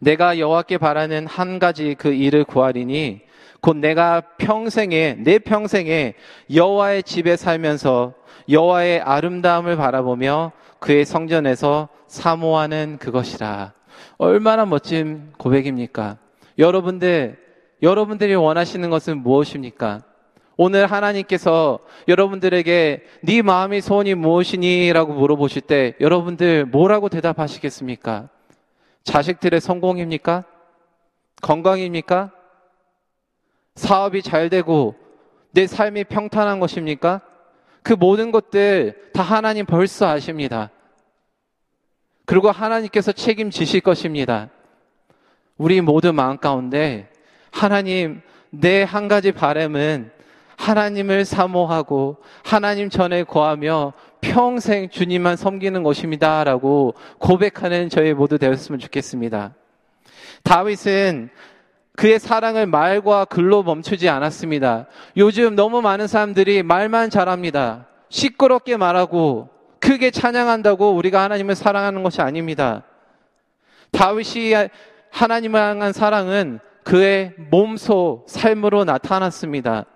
내가 0.00 0.38
여호와께 0.38 0.78
바라는 0.78 1.26
한 1.26 1.58
가지 1.58 1.94
그 1.96 2.12
일을 2.12 2.44
구하리니 2.44 3.20
곧 3.60 3.76
내가 3.76 4.22
평생에 4.38 5.16
내 5.20 5.38
평생에 5.38 6.14
여호와의 6.52 7.02
집에 7.02 7.36
살면서 7.36 8.14
여호와의 8.48 9.00
아름다움을 9.00 9.76
바라보며 9.76 10.52
그의 10.78 11.04
성전에서 11.04 11.88
사모하는 12.06 12.96
그것이라. 12.98 13.74
얼마나 14.16 14.64
멋진 14.64 15.32
고백입니까? 15.36 16.16
여러분들, 16.58 17.38
여러분들이 17.82 18.34
원하시는 18.34 18.88
것은 18.88 19.18
무엇입니까? 19.18 20.00
오늘 20.56 20.86
하나님께서 20.86 21.78
여러분들에게 22.08 23.02
네 23.22 23.42
마음의 23.42 23.82
소원이 23.82 24.14
무엇이니? 24.14 24.92
라고 24.92 25.12
물어보실 25.12 25.62
때 25.62 25.94
여러분들 26.00 26.66
뭐라고 26.66 27.08
대답하시겠습니까? 27.08 28.28
자식들의 29.04 29.60
성공입니까? 29.60 30.44
건강입니까? 31.42 32.30
사업이 33.74 34.22
잘 34.22 34.48
되고 34.50 34.94
내 35.52 35.66
삶이 35.66 36.04
평탄한 36.04 36.60
것입니까? 36.60 37.22
그 37.82 37.94
모든 37.94 38.30
것들 38.30 39.10
다 39.14 39.22
하나님 39.22 39.64
벌써 39.66 40.06
아십니다. 40.08 40.70
그리고 42.26 42.50
하나님께서 42.50 43.12
책임지실 43.12 43.80
것입니다. 43.80 44.50
우리 45.56 45.80
모두 45.80 46.12
마음 46.12 46.36
가운데 46.38 47.10
하나님 47.50 48.22
내 48.50 48.82
한 48.82 49.08
가지 49.08 49.32
바램은 49.32 50.10
하나님을 50.56 51.24
사모하고 51.24 52.18
하나님 52.44 52.90
전에 52.90 53.24
거하며 53.24 53.92
평생 54.20 54.88
주님만 54.88 55.36
섬기는 55.36 55.82
것입니다. 55.82 56.44
라고 56.44 56.94
고백하는 57.18 57.88
저희 57.88 58.12
모두 58.12 58.38
되었으면 58.38 58.78
좋겠습니다. 58.78 59.54
다윗은 60.42 61.30
그의 61.96 62.18
사랑을 62.18 62.66
말과 62.66 63.24
글로 63.24 63.62
멈추지 63.62 64.08
않았습니다. 64.08 64.86
요즘 65.16 65.54
너무 65.54 65.82
많은 65.82 66.06
사람들이 66.06 66.62
말만 66.62 67.10
잘합니다. 67.10 67.86
시끄럽게 68.08 68.76
말하고 68.76 69.50
크게 69.80 70.10
찬양한다고 70.10 70.94
우리가 70.94 71.22
하나님을 71.22 71.54
사랑하는 71.54 72.02
것이 72.02 72.20
아닙니다. 72.20 72.84
다윗이 73.92 74.54
하나님을 75.10 75.60
향한 75.60 75.92
사랑은 75.92 76.60
그의 76.84 77.34
몸소 77.50 78.24
삶으로 78.28 78.84
나타났습니다. 78.84 79.86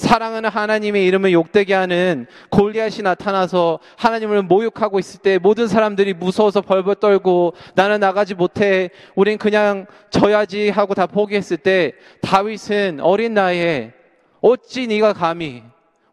사랑하는 0.00 0.48
하나님의 0.48 1.04
이름을 1.04 1.32
욕되게 1.32 1.74
하는 1.74 2.26
골리앗이 2.48 3.02
나타나서 3.02 3.80
하나님을 3.96 4.42
모욕하고 4.42 4.98
있을 4.98 5.20
때 5.20 5.38
모든 5.38 5.68
사람들이 5.68 6.14
무서워서 6.14 6.62
벌벌 6.62 6.96
떨고 6.96 7.52
나는 7.74 8.00
나가지 8.00 8.34
못해 8.34 8.88
우린 9.14 9.36
그냥 9.36 9.86
져야지 10.08 10.70
하고 10.70 10.94
다 10.94 11.06
포기했을 11.06 11.58
때 11.58 11.92
다윗은 12.22 13.00
어린 13.00 13.34
나이에 13.34 13.92
어찌 14.40 14.86
네가 14.86 15.12
감히 15.12 15.62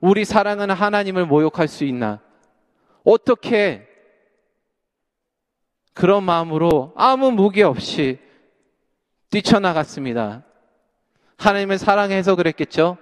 우리 0.01 0.25
사랑하는 0.25 0.75
하나님을 0.75 1.25
모욕할 1.25 1.69
수 1.69 1.85
있나? 1.85 2.19
어떻게 3.05 3.87
그런 5.93 6.23
마음으로 6.23 6.91
아무 6.97 7.31
무기 7.31 7.63
없이 7.63 8.19
뛰쳐나갔습니다. 9.29 10.43
하나님을 11.37 11.77
사랑해서 11.77 12.35
그랬겠죠? 12.35 12.97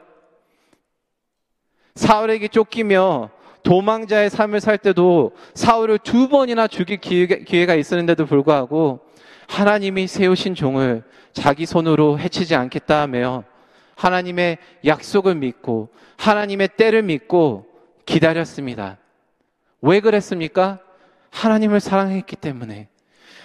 사울에게 2.05 2.49
쫓기며 2.49 3.31
도망자의 3.63 4.29
삶을 4.29 4.61
살 4.61 4.77
때도 4.77 5.31
사울을 5.55 5.97
두 5.97 6.29
번이나 6.29 6.67
죽일 6.67 6.97
기회가 6.97 7.73
있었는데도 7.73 8.27
불구하고 8.27 8.99
하나님이 9.47 10.05
세우신 10.05 10.53
종을 10.53 11.03
자기 11.33 11.65
손으로 11.65 12.19
해치지 12.19 12.53
않겠다 12.53 13.01
하며 13.01 13.43
하나님의 13.95 14.59
약속을 14.85 15.33
믿고 15.35 15.89
하나님의 16.17 16.69
때를 16.77 17.01
믿고 17.01 17.65
기다렸습니다. 18.05 18.97
왜 19.81 19.99
그랬습니까? 19.99 20.77
하나님을 21.31 21.79
사랑했기 21.79 22.35
때문에 22.35 22.87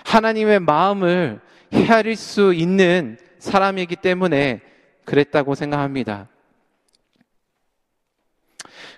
하나님의 0.05 0.61
마음을 0.61 1.41
헤아릴 1.73 2.15
수 2.15 2.53
있는 2.53 3.17
사람이기 3.39 3.97
때문에 3.97 4.61
그랬다고 5.07 5.55
생각합니다. 5.55 6.29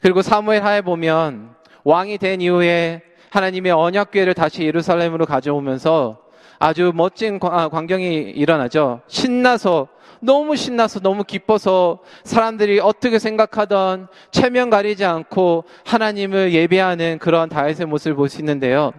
그리고 0.00 0.23
사무엘 0.23 0.64
하에 0.64 0.81
보면 0.81 1.54
왕이 1.85 2.19
된 2.19 2.40
이후에 2.40 3.02
하나님의 3.31 3.73
언약궤를 3.73 4.35
다시 4.35 4.62
예루살렘으로 4.62 5.26
가져오면서 5.26 6.19
아주 6.59 6.92
멋진 6.95 7.40
아, 7.42 7.69
광경이 7.69 8.14
일어나죠. 8.37 9.00
신나서 9.09 9.88
너무 10.21 10.54
신나서 10.54 11.00
너무 11.00 11.25
기뻐서 11.25 11.99
사람들이 12.23 12.78
어떻게 12.78 13.19
생각하던 13.19 14.07
체면 14.31 14.71
가리지 14.71 15.04
않고 15.04 15.64
하나님을 15.85 16.52
예배하는 16.52 17.19
그런 17.19 17.49
다윗의 17.49 17.87
모습을 17.87 18.14
볼 18.14 18.28
수 18.28 18.38
있는데요. 18.40 18.92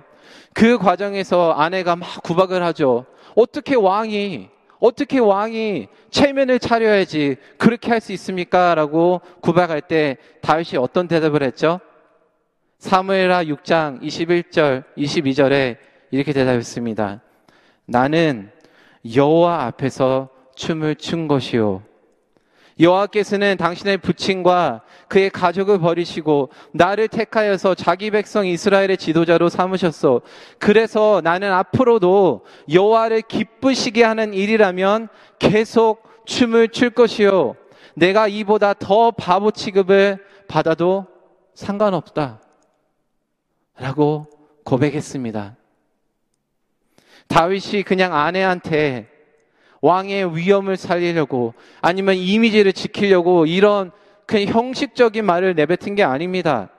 그 0.54 0.78
과정에서 0.78 1.54
아내가 1.54 1.96
막 1.96 2.22
구박을 2.24 2.62
하죠. 2.64 3.06
어떻게 3.36 3.76
왕이 3.76 4.50
어떻게 4.84 5.18
왕이 5.20 5.88
체면을 6.10 6.60
차려야지 6.60 7.38
그렇게 7.58 7.90
할 7.90 8.02
수 8.02 8.12
있습니까? 8.12 8.76
라고 8.76 9.22
구박할 9.40 9.80
때 9.80 10.18
다윗이 10.42 10.78
어떤 10.78 11.08
대답을 11.08 11.42
했죠? 11.42 11.80
사무엘하 12.80 13.46
6장 13.46 14.02
21절, 14.02 14.84
22절에 14.98 15.78
이렇게 16.12 16.34
대답했습니다. 16.34 17.22
나는 17.86 18.52
여호와 19.16 19.64
앞에서 19.68 20.28
춤을 20.56 20.96
춘 20.96 21.30
것이요. 21.30 21.82
여호와께서는 22.80 23.58
당신의 23.58 23.98
부친과 23.98 24.82
그의 25.08 25.30
가족을 25.30 25.80
버리시고 25.80 26.50
나를 26.72 27.08
택하여서 27.08 27.76
자기 27.76 28.10
백성 28.12 28.48
이스라엘의 28.48 28.98
지도자로 28.98 29.50
삼으셨어. 29.50 30.22
그래서 30.60 31.22
나는 31.24 31.52
앞으로도 31.52 32.46
여호와를 32.72 33.22
기쁘시게 33.22 34.04
하는 34.04 34.34
일이라면 34.34 35.10
계속 35.40 36.04
춤을 36.26 36.70
출 36.70 36.90
것이요. 36.90 37.56
내가 37.96 38.28
이보다 38.28 38.74
더 38.74 39.12
바보 39.12 39.52
취급을 39.52 40.18
받아도 40.48 41.06
상관없다. 41.54 42.42
라고 43.78 44.28
고백했습니다. 44.64 45.56
다윗이 47.28 47.84
그냥 47.84 48.16
아내한테 48.16 49.13
왕의 49.84 50.38
위엄을 50.38 50.78
살리려고 50.78 51.54
아니면 51.82 52.16
이미지를 52.16 52.72
지키려고 52.72 53.46
이런 53.46 53.92
그냥 54.26 54.48
형식적인 54.48 55.26
말을 55.26 55.56
내뱉은 55.56 55.96
게 55.96 56.04
아닙니다. 56.04 56.70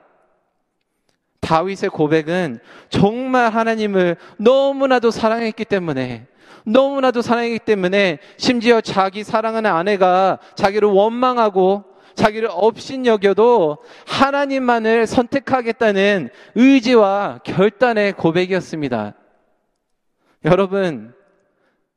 다윗의 1.39 1.91
고백은 1.91 2.59
정말 2.89 3.53
하나님을 3.53 4.17
너무나도 4.39 5.11
사랑했기 5.11 5.65
때문에 5.65 6.25
너무나도 6.65 7.21
사랑했기 7.21 7.59
때문에 7.59 8.17
심지어 8.37 8.81
자기 8.81 9.23
사랑하는 9.23 9.69
아내가 9.69 10.39
자기를 10.55 10.89
원망하고 10.89 11.83
자기를 12.15 12.49
업신여겨도 12.51 13.77
하나님만을 14.07 15.05
선택하겠다는 15.05 16.29
의지와 16.55 17.41
결단의 17.43 18.13
고백이었습니다. 18.13 19.13
여러분, 20.45 21.14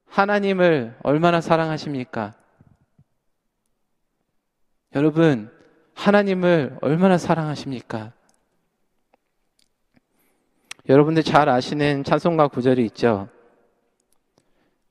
하나님을 0.09 0.97
얼마나 1.03 1.41
사랑하십니까? 1.41 2.35
여러분, 4.95 5.51
하나님을 5.95 6.79
얼마나 6.81 7.19
사랑하십니까? 7.19 8.13
여러분들 10.89 11.23
잘 11.23 11.49
아시는 11.49 12.05
찬송가 12.05 12.49
구절이 12.49 12.85
있죠. 12.87 13.29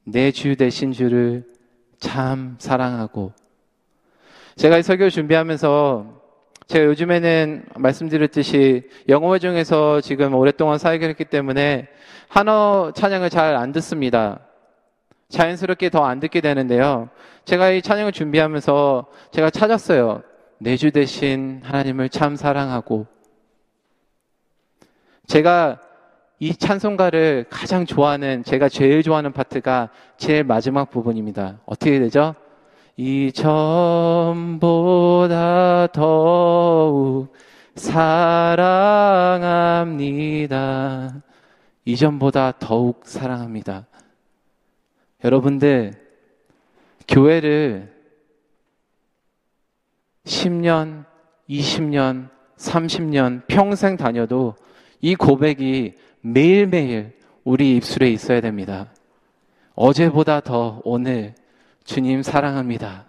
내주 0.03 0.55
되신 0.55 0.91
주를 0.91 1.45
참 1.99 2.55
사랑하고. 2.59 3.33
제가 4.55 4.77
이 4.77 4.83
설교 4.83 5.09
준비하면서 5.09 6.21
제가 6.67 6.85
요즘에는 6.85 7.65
말씀드렸듯이 7.75 8.89
영어 9.09 9.37
중에서 9.39 10.01
지금 10.01 10.35
오랫동안 10.35 10.77
사역을 10.77 11.09
했기 11.09 11.25
때문에 11.25 11.87
한어 12.27 12.91
찬양을 12.93 13.29
잘 13.29 13.55
안 13.55 13.71
듣습니다. 13.71 14.46
자연스럽게 15.29 15.89
더 15.89 16.05
안 16.05 16.19
듣게 16.19 16.41
되는데요. 16.41 17.09
제가 17.45 17.69
이 17.71 17.81
찬양을 17.81 18.11
준비하면서 18.11 19.07
제가 19.31 19.49
찾았어요. 19.49 20.21
내 20.59 20.75
주 20.77 20.91
대신 20.91 21.61
하나님을 21.63 22.09
참 22.09 22.35
사랑하고 22.35 23.05
제가 25.27 25.79
이 26.39 26.55
찬송가를 26.55 27.45
가장 27.49 27.85
좋아하는 27.85 28.43
제가 28.43 28.69
제일 28.69 29.01
좋아하는 29.03 29.33
파트가 29.33 29.89
제일 30.17 30.43
마지막 30.43 30.89
부분입니다. 30.91 31.59
어떻게 31.65 31.99
되죠? 31.99 32.35
이전보다 34.57 35.87
더욱 35.93 37.33
사랑합니다. 39.77 41.21
이전보다 41.85 42.53
더욱 42.59 43.01
사랑합니다. 43.05 43.86
여러분들, 45.23 45.93
교회를 47.07 47.91
10년, 50.25 51.05
20년, 51.49 52.29
30년 52.57 53.41
평생 53.47 53.97
다녀도 53.97 54.55
이 55.01 55.15
고백이 55.15 55.95
매일매일 56.21 57.13
우리 57.43 57.77
입술에 57.77 58.09
있어야 58.11 58.41
됩니다. 58.41 58.93
어제보다 59.73 60.41
더 60.41 60.81
오늘 60.83 61.33
주님 61.83 62.21
사랑합니다. 62.21 63.05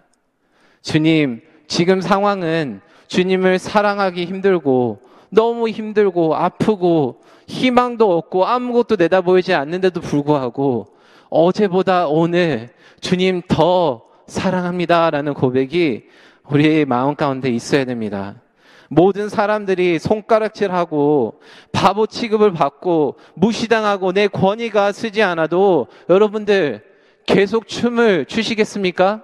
주님, 0.81 1.41
지금 1.67 2.01
상황은 2.01 2.81
주님을 3.07 3.59
사랑하기 3.59 4.25
힘들고 4.25 5.01
너무 5.29 5.69
힘들고 5.69 6.35
아프고 6.35 7.21
희망도 7.47 8.17
없고 8.17 8.47
아무것도 8.47 8.95
내다보이지 8.95 9.53
않는데도 9.53 10.01
불구하고 10.01 10.98
어제보다 11.29 12.07
오늘 12.07 12.69
주님 13.01 13.41
더 13.47 14.05
사랑합니다라는 14.27 15.33
고백이 15.33 16.03
우리의 16.49 16.85
마음 16.85 17.15
가운데 17.15 17.49
있어야 17.49 17.85
됩니다. 17.85 18.41
모든 18.89 19.29
사람들이 19.29 19.99
손가락질하고 19.99 21.41
바보 21.71 22.07
취급을 22.07 22.53
받고 22.53 23.17
무시당하고 23.35 24.13
내 24.13 24.27
권위가 24.27 24.91
쓰지 24.91 25.21
않아도 25.21 25.87
여러분들 26.09 26.83
계속 27.25 27.67
춤을 27.67 28.25
추시겠습니까? 28.25 29.23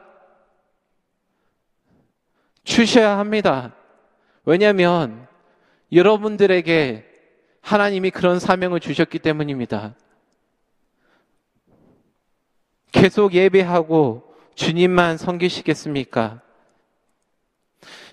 추셔야 2.64 3.18
합니다. 3.18 3.74
왜냐하면 4.46 5.28
여러분들에게 5.92 7.04
하나님이 7.62 8.12
그런 8.12 8.40
사명을 8.40 8.80
주셨기 8.80 9.18
때문입니다. 9.18 9.96
계속 12.96 13.34
예배하고 13.34 14.24
주님만 14.56 15.18
섬기시겠습니까? 15.18 16.42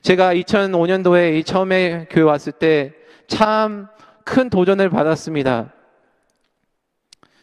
제가 0.03 0.35
2005년도에 0.35 1.47
처음에 1.47 2.07
교회 2.11 2.25
왔을 2.25 2.53
때 2.53 2.93
참 3.29 3.89
큰 4.25 4.51
도전을 4.51 4.89
받았습니다. 4.91 5.73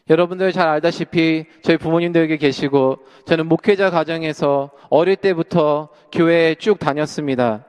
여러분들 0.09 0.51
잘 0.51 0.67
알다시피 0.67 1.45
저희 1.61 1.77
부모님도 1.77 2.19
여기 2.21 2.37
계시고 2.37 2.97
저는 3.25 3.45
목회자 3.47 3.91
가정에서 3.91 4.71
어릴 4.89 5.15
때부터 5.15 5.89
교회에 6.11 6.55
쭉 6.55 6.79
다녔습니다. 6.79 7.65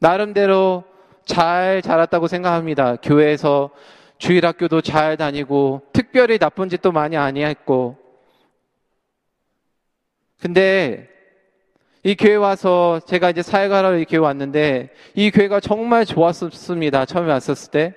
나름대로 0.00 0.84
잘 1.24 1.82
자랐다고 1.82 2.26
생각합니다. 2.26 2.96
교회에서 2.96 3.70
주일학교도 4.18 4.80
잘 4.80 5.16
다니고 5.16 5.82
특별히 5.92 6.38
나쁜 6.38 6.68
짓도 6.68 6.90
많이 6.90 7.16
아니했고 7.16 7.96
근데 10.40 11.08
이 12.02 12.14
교회 12.14 12.34
와서 12.34 12.98
제가 13.06 13.30
이제 13.30 13.42
사회가로 13.42 13.98
이 13.98 14.06
교회 14.06 14.20
왔는데 14.20 14.90
이 15.14 15.30
교회가 15.30 15.60
정말 15.60 16.06
좋았습니다. 16.06 17.04
처음에 17.04 17.30
왔었을 17.30 17.70
때. 17.70 17.94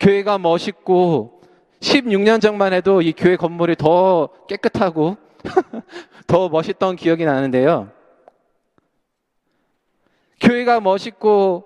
교회가 0.00 0.38
멋있고 0.38 1.42
16년 1.80 2.40
전만 2.40 2.72
해도 2.72 3.02
이 3.02 3.12
교회 3.12 3.36
건물이 3.36 3.76
더 3.76 4.28
깨끗하고 4.48 5.16
더 6.26 6.48
멋있던 6.48 6.96
기억이 6.96 7.24
나는데요. 7.24 7.90
교회가 10.40 10.80
멋있고 10.80 11.64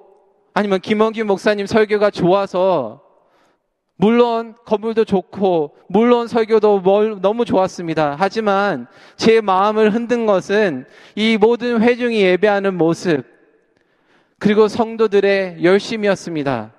아니면 0.54 0.80
김원규 0.80 1.24
목사님 1.24 1.66
설교가 1.66 2.10
좋아서 2.10 3.02
물론 4.00 4.54
건물도 4.64 5.04
좋고 5.04 5.76
물론 5.86 6.26
설교도 6.26 6.82
너무 7.20 7.44
좋았습니다. 7.44 8.16
하지만 8.18 8.86
제 9.16 9.42
마음을 9.42 9.92
흔든 9.92 10.24
것은 10.24 10.86
이 11.14 11.36
모든 11.36 11.82
회중이 11.82 12.18
예배하는 12.22 12.78
모습 12.78 13.24
그리고 14.38 14.68
성도들의 14.68 15.62
열심이었습니다. 15.62 16.72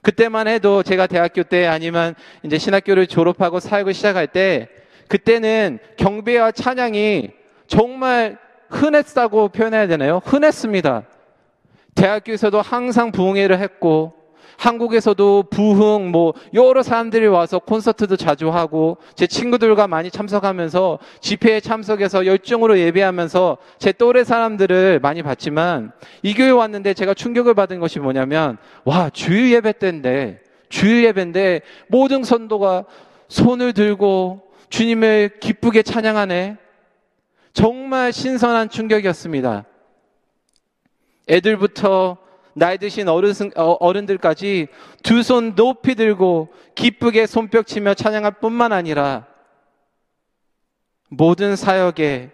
그때만 0.00 0.46
해도 0.46 0.84
제가 0.84 1.08
대학교 1.08 1.42
때 1.42 1.66
아니면 1.66 2.14
이제 2.44 2.56
신학교를 2.56 3.08
졸업하고 3.08 3.58
사역을 3.58 3.92
시작할 3.92 4.28
때 4.28 4.68
그때는 5.08 5.80
경배와 5.96 6.52
찬양이 6.52 7.30
정말 7.66 8.38
흔했다고 8.70 9.48
표현해야 9.48 9.88
되나요? 9.88 10.20
흔했습니다. 10.24 11.02
대학교에서도 11.96 12.62
항상 12.62 13.10
부흥회를 13.10 13.58
했고 13.58 14.17
한국에서도 14.58 15.44
부흥 15.44 16.10
뭐 16.10 16.34
여러 16.52 16.82
사람들이 16.82 17.26
와서 17.28 17.60
콘서트도 17.60 18.16
자주 18.16 18.50
하고 18.50 18.98
제 19.14 19.26
친구들과 19.26 19.86
많이 19.86 20.10
참석하면서 20.10 20.98
집회에 21.20 21.60
참석해서 21.60 22.26
열정으로 22.26 22.78
예배하면서 22.78 23.56
제 23.78 23.92
또래 23.92 24.24
사람들을 24.24 24.98
많이 25.00 25.22
봤지만 25.22 25.92
이 26.22 26.34
교회 26.34 26.50
왔는데 26.50 26.92
제가 26.94 27.14
충격을 27.14 27.54
받은 27.54 27.78
것이 27.78 28.00
뭐냐면 28.00 28.58
와 28.84 29.08
주일 29.10 29.52
예배 29.52 29.74
때인데 29.78 30.40
주일 30.68 31.04
예배인데 31.04 31.62
모든 31.86 32.24
선도가 32.24 32.84
손을 33.28 33.72
들고 33.72 34.42
주님을 34.70 35.38
기쁘게 35.40 35.82
찬양하네. 35.82 36.56
정말 37.52 38.12
신선한 38.12 38.68
충격이었습니다. 38.68 39.64
애들부터 41.28 42.18
나이 42.58 42.76
드신 42.78 43.08
어른, 43.08 43.32
어, 43.56 43.76
어른 43.80 44.04
들까지 44.06 44.68
두 45.02 45.22
손 45.22 45.54
높이 45.54 45.94
들고 45.94 46.48
기쁘게 46.74 47.26
손뼉 47.26 47.66
치며 47.66 47.94
찬양할 47.94 48.32
뿐만 48.40 48.72
아니라 48.72 49.26
모든 51.08 51.56
사역에 51.56 52.30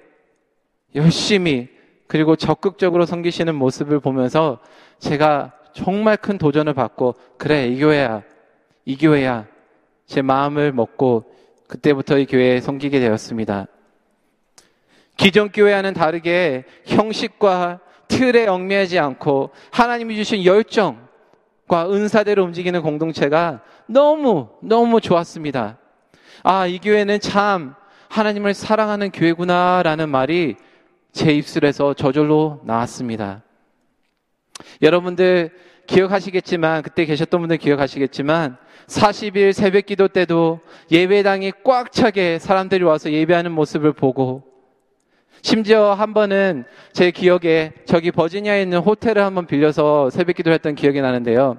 열심히 0.95 1.69
그리고 2.07 2.37
적극적으로 2.37 3.07
섬기시는 3.07 3.55
모습을 3.55 4.01
보면서 4.01 4.59
제가 4.99 5.53
정말 5.73 6.17
큰 6.17 6.39
도전을 6.39 6.75
받고 6.75 7.15
그래 7.37 7.67
이 7.67 7.79
교회야 7.79 8.23
이 8.85 8.97
교회야 8.97 9.47
제 10.07 10.23
마음을 10.23 10.73
먹고 10.73 11.25
그때부터 11.67 12.19
이 12.19 12.27
교회에 12.27 12.61
섬기게 12.61 13.01
되었습니다. 13.01 13.67
기존 15.17 15.51
교회와는 15.51 15.95
다르게 15.95 16.65
형식과 16.85 17.81
틀에 18.09 18.47
얽매이지 18.47 18.99
않고 18.99 19.51
하나님이 19.71 20.17
주신 20.17 20.45
열정과 20.45 21.91
은사대로 21.91 22.45
움직이는 22.45 22.83
공동체가 22.83 23.63
너무 23.87 24.49
너무 24.61 25.01
좋았습니다. 25.01 25.79
아, 26.43 26.67
이 26.67 26.79
교회는 26.79 27.21
참 27.21 27.75
하나님을 28.09 28.55
사랑하는 28.55 29.11
교회구나라는 29.11 30.09
말이 30.09 30.57
제 31.13 31.33
입술에서 31.33 31.95
저절로 31.95 32.61
나왔습니다. 32.65 33.43
여러분들 34.83 35.51
기억하시겠지만 35.87 36.83
그때 36.83 37.05
계셨던 37.05 37.41
분들 37.41 37.57
기억하시겠지만 37.59 38.57
40일 38.87 39.53
새벽 39.53 39.87
기도 39.87 40.09
때도 40.09 40.61
예배당이 40.91 41.53
꽉 41.65 41.93
차게 41.93 42.39
사람들이 42.39 42.85
와서 42.85 43.11
예배하는 43.11 43.53
모습을 43.53 43.93
보고 43.93 44.54
심지어 45.45 45.93
한 45.93 46.15
번은 46.15 46.65
제 46.95 47.11
기억에 47.11 47.75
저기 47.85 48.11
버지니아에 48.11 48.63
있는 48.63 48.79
호텔을 48.79 49.23
한번 49.23 49.47
빌려서 49.47 50.09
새벽 50.09 50.37
기도를 50.37 50.55
했던 50.55 50.75
기억이 50.75 51.03
나는데요. 51.03 51.59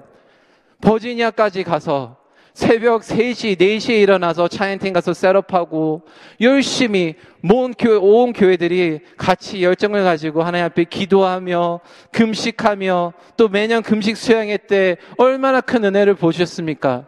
버지니아까지 0.80 1.62
가서 1.62 2.16
새벽 2.52 3.02
3시, 3.02 3.56
4시에 3.56 4.02
일어나서 4.02 4.48
차인팅 4.48 4.92
가서 4.92 5.14
setup하고 5.14 6.02
열심히 6.40 7.14
온 7.48 7.74
교회, 7.78 7.96
온 7.96 8.32
교회들이 8.32 8.98
같이 9.16 9.62
열정을 9.62 10.02
가지고 10.02 10.42
하나님 10.42 10.66
앞에 10.66 10.82
기도하며 10.82 11.78
금식하며 12.10 13.12
또 13.36 13.48
매년 13.48 13.84
금식 13.84 14.16
수양회 14.16 14.56
때 14.66 14.96
얼마나 15.16 15.60
큰 15.60 15.84
은혜를 15.84 16.16
보셨습니까? 16.16 17.06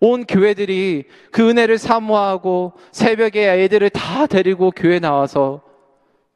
온 0.00 0.26
교회들이 0.26 1.04
그 1.30 1.48
은혜를 1.48 1.78
사모하고 1.78 2.72
새벽에 2.90 3.62
애들을 3.62 3.90
다 3.90 4.26
데리고 4.26 4.72
교회 4.72 4.98
나와서 4.98 5.65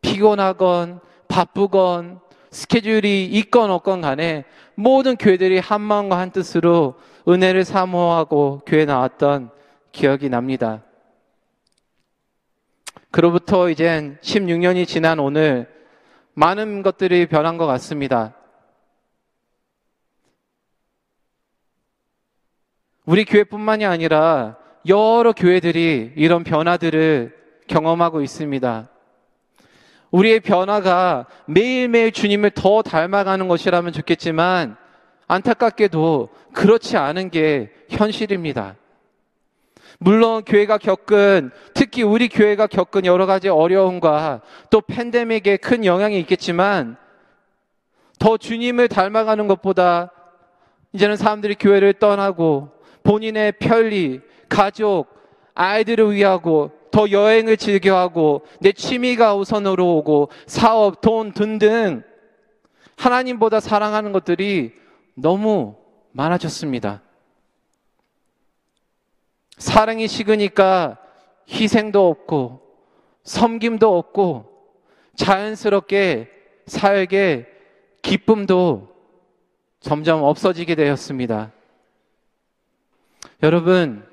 피곤하건 0.03 1.01
바쁘건 1.29 2.21
스케줄이 2.51 3.27
있건 3.27 3.71
없건 3.71 4.01
간에 4.01 4.45
모든 4.75 5.17
교회들이 5.17 5.59
한 5.59 5.81
마음과 5.81 6.19
한 6.19 6.31
뜻으로 6.31 6.95
은혜를 7.29 7.65
사모하고 7.65 8.63
교회 8.67 8.85
나왔던 8.85 9.51
기억이 9.93 10.29
납니다. 10.29 10.83
그로부터 13.11 13.69
이젠 13.71 14.19
16년이 14.23 14.87
지난 14.87 15.19
오늘 15.19 15.69
많은 16.35 16.83
것들이 16.83 17.27
변한 17.27 17.57
것 17.57 17.67
같습니다. 17.67 18.35
우리 23.05 23.25
교회뿐만이 23.25 23.85
아니라 23.85 24.57
여러 24.87 25.33
교회들이 25.33 26.13
이런 26.17 26.45
변화들을 26.45 27.37
경험하고 27.67 28.23
있습니다. 28.23 28.89
우리의 30.11 30.41
변화가 30.41 31.27
매일매일 31.47 32.13
주님을 32.13 32.51
더 32.51 32.83
닮아가는 32.83 33.47
것이라면 33.49 33.93
좋겠지만 33.93 34.77
안타깝게도 35.29 36.29
그렇지 36.53 36.97
않은 36.97 37.31
게 37.31 37.71
현실입니다. 37.89 38.77
물론 39.99 40.43
교회가 40.45 40.79
겪은 40.79 41.51
특히 41.75 42.03
우리 42.03 42.29
교회가 42.29 42.67
겪은 42.67 43.05
여러 43.05 43.27
가지 43.27 43.49
어려움과 43.49 44.41
또 44.71 44.81
팬데믹에 44.81 45.59
큰 45.59 45.85
영향이 45.85 46.19
있겠지만 46.21 46.97
더 48.19 48.37
주님을 48.37 48.89
닮아가는 48.89 49.47
것보다 49.47 50.11
이제는 50.93 51.17
사람들이 51.17 51.55
교회를 51.55 51.95
떠나고 51.95 52.71
본인의 53.03 53.53
편리, 53.53 54.21
가족, 54.49 55.07
아이들을 55.55 56.13
위하고 56.13 56.73
더 56.91 57.11
여행을 57.11 57.57
즐겨하고 57.57 58.43
내 58.61 58.73
취미가 58.73 59.35
우선으로 59.35 59.97
오고 59.97 60.31
사업, 60.47 61.01
돈 61.01 61.33
등등 61.33 62.03
하나님보다 62.97 63.61
사랑하는 63.61 64.13
것들이 64.13 64.73
너무 65.15 65.77
많아졌습니다. 66.13 67.03
사랑이 69.59 70.09
식으니까 70.09 70.99
희생도 71.49 72.09
없고 72.09 72.61
섬김도 73.25 73.97
없고 73.99 74.51
자연스럽게 75.17 76.31
사역의 76.67 77.47
기쁨도 78.03 78.89
점점 79.81 80.23
없어지게 80.23 80.75
되었습니다. 80.75 81.53
여러분, 83.43 84.10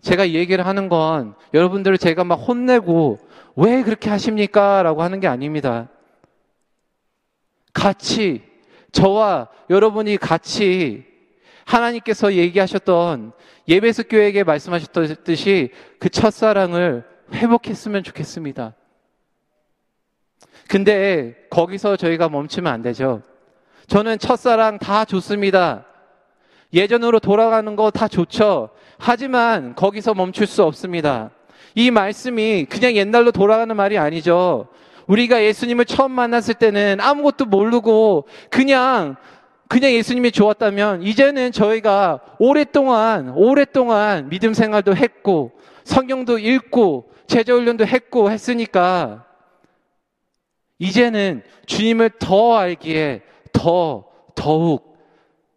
제가 0.00 0.24
이 0.24 0.34
얘기를 0.34 0.66
하는 0.66 0.88
건 0.88 1.34
여러분들을 1.52 1.98
제가 1.98 2.24
막 2.24 2.36
혼내고 2.36 3.18
왜 3.56 3.82
그렇게 3.82 4.08
하십니까? 4.10 4.82
라고 4.82 5.02
하는 5.02 5.20
게 5.20 5.26
아닙니다. 5.26 5.88
같이, 7.72 8.42
저와 8.92 9.48
여러분이 9.68 10.16
같이 10.16 11.04
하나님께서 11.64 12.32
얘기하셨던 12.34 13.32
예배스 13.68 14.04
교회에게 14.08 14.42
말씀하셨듯이 14.44 15.70
그 15.98 16.08
첫사랑을 16.08 17.04
회복했으면 17.32 18.02
좋겠습니다. 18.02 18.74
근데 20.68 21.34
거기서 21.50 21.96
저희가 21.96 22.28
멈추면 22.28 22.72
안 22.72 22.82
되죠. 22.82 23.22
저는 23.86 24.18
첫사랑 24.18 24.78
다 24.78 25.04
좋습니다. 25.04 25.84
예전으로 26.72 27.18
돌아가는 27.18 27.76
거 27.76 27.90
다 27.90 28.08
좋죠. 28.08 28.70
하지만 29.00 29.74
거기서 29.74 30.12
멈출 30.14 30.46
수 30.46 30.62
없습니다. 30.62 31.30
이 31.74 31.90
말씀이 31.90 32.66
그냥 32.68 32.94
옛날로 32.94 33.32
돌아가는 33.32 33.74
말이 33.74 33.96
아니죠. 33.96 34.68
우리가 35.06 35.42
예수님을 35.42 35.86
처음 35.86 36.12
만났을 36.12 36.54
때는 36.54 36.98
아무것도 37.00 37.46
모르고 37.46 38.28
그냥 38.50 39.16
그냥 39.68 39.92
예수님이 39.92 40.32
좋았다면 40.32 41.02
이제는 41.02 41.52
저희가 41.52 42.20
오랫동안 42.38 43.30
오랫동안 43.30 44.28
믿음 44.28 44.52
생활도 44.52 44.96
했고 44.96 45.52
성경도 45.84 46.38
읽고 46.38 47.10
제자 47.26 47.54
훈련도 47.54 47.86
했고 47.86 48.30
했으니까 48.30 49.24
이제는 50.78 51.42
주님을 51.66 52.10
더 52.18 52.56
알기에 52.56 53.22
더 53.52 54.04
더욱 54.34 54.98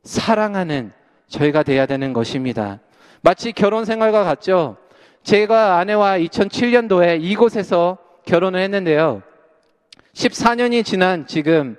사랑하는 0.04 0.94
저희가 1.28 1.64
돼야 1.64 1.86
되는 1.86 2.14
것입니다. 2.14 2.80
마치 3.24 3.54
결혼 3.54 3.86
생활과 3.86 4.26
같죠? 4.26 4.76
제가 5.24 5.78
아내와 5.78 6.18
2007년도에 6.20 7.24
이곳에서 7.24 7.98
결혼을 8.26 8.60
했는데요. 8.60 9.24
14년이 10.14 10.84
지난 10.84 11.26
지금 11.26 11.78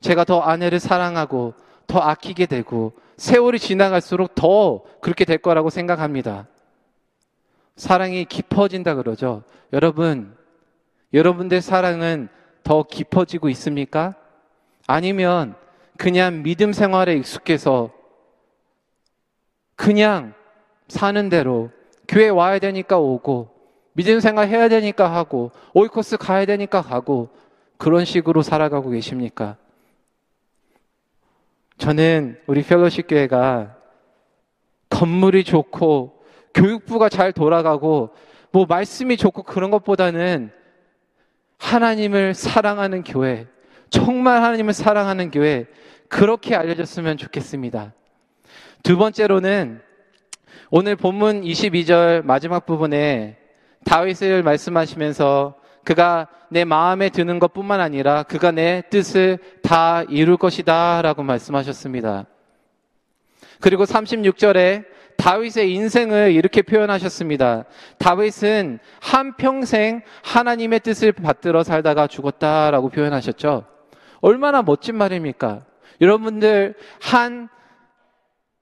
제가 0.00 0.24
더 0.24 0.40
아내를 0.40 0.80
사랑하고 0.80 1.52
더 1.86 1.98
아끼게 1.98 2.46
되고 2.46 2.94
세월이 3.18 3.58
지나갈수록 3.58 4.34
더 4.34 4.82
그렇게 5.02 5.26
될 5.26 5.36
거라고 5.36 5.68
생각합니다. 5.68 6.46
사랑이 7.76 8.24
깊어진다 8.24 8.94
그러죠. 8.94 9.42
여러분, 9.74 10.34
여러분들 11.12 11.60
사랑은 11.60 12.30
더 12.62 12.84
깊어지고 12.84 13.50
있습니까? 13.50 14.14
아니면 14.86 15.54
그냥 15.98 16.42
믿음 16.42 16.72
생활에 16.72 17.16
익숙해서 17.16 17.90
그냥 19.76 20.32
사는 20.90 21.28
대로 21.28 21.70
교회 22.06 22.28
와야 22.28 22.58
되니까 22.58 22.98
오고 22.98 23.48
믿음 23.92 24.20
생활 24.20 24.48
해야 24.48 24.68
되니까 24.68 25.10
하고 25.10 25.50
오이코스 25.72 26.18
가야 26.18 26.44
되니까 26.44 26.82
가고 26.82 27.30
그런 27.78 28.04
식으로 28.04 28.42
살아가고 28.42 28.90
계십니까? 28.90 29.56
저는 31.78 32.38
우리 32.46 32.62
펠로십 32.62 33.06
교회가 33.08 33.76
건물이 34.90 35.44
좋고 35.44 36.22
교육부가 36.52 37.08
잘 37.08 37.32
돌아가고 37.32 38.10
뭐 38.52 38.66
말씀이 38.66 39.16
좋고 39.16 39.44
그런 39.44 39.70
것보다는 39.70 40.50
하나님을 41.58 42.34
사랑하는 42.34 43.04
교회, 43.04 43.46
정말 43.90 44.42
하나님을 44.42 44.72
사랑하는 44.72 45.30
교회, 45.30 45.66
그렇게 46.08 46.56
알려졌으면 46.56 47.16
좋겠습니다. 47.16 47.92
두 48.82 48.96
번째로는 48.96 49.80
오늘 50.70 50.96
본문 50.96 51.42
22절 51.42 52.24
마지막 52.24 52.66
부분에 52.66 53.36
다윗을 53.84 54.42
말씀하시면서 54.42 55.54
그가 55.84 56.28
내 56.50 56.64
마음에 56.64 57.08
드는 57.08 57.38
것 57.38 57.52
뿐만 57.52 57.80
아니라 57.80 58.22
그가 58.22 58.50
내 58.50 58.82
뜻을 58.90 59.38
다 59.62 60.02
이룰 60.08 60.36
것이다 60.36 61.02
라고 61.02 61.22
말씀하셨습니다. 61.22 62.26
그리고 63.60 63.84
36절에 63.84 64.84
다윗의 65.16 65.72
인생을 65.74 66.32
이렇게 66.32 66.62
표현하셨습니다. 66.62 67.64
다윗은 67.98 68.78
한평생 69.00 70.02
하나님의 70.22 70.80
뜻을 70.80 71.12
받들어 71.12 71.62
살다가 71.62 72.06
죽었다라고 72.06 72.88
표현하셨죠. 72.88 73.64
얼마나 74.22 74.62
멋진 74.62 74.96
말입니까? 74.96 75.64
여러분들 76.00 76.74
한 77.02 77.48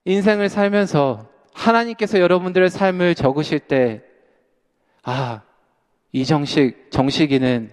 인생을 0.04 0.48
살면서 0.48 1.28
하나님께서 1.58 2.20
여러분들의 2.20 2.70
삶을 2.70 3.14
적으실 3.16 3.58
때, 3.58 4.02
아, 5.02 5.42
이정식, 6.12 6.90
정식이는 6.90 7.72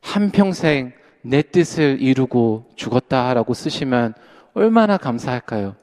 한평생 0.00 0.92
내 1.22 1.42
뜻을 1.42 2.00
이루고 2.00 2.72
죽었다라고 2.76 3.52
쓰시면 3.52 4.14
얼마나 4.54 4.96
감사할까요? 4.96 5.76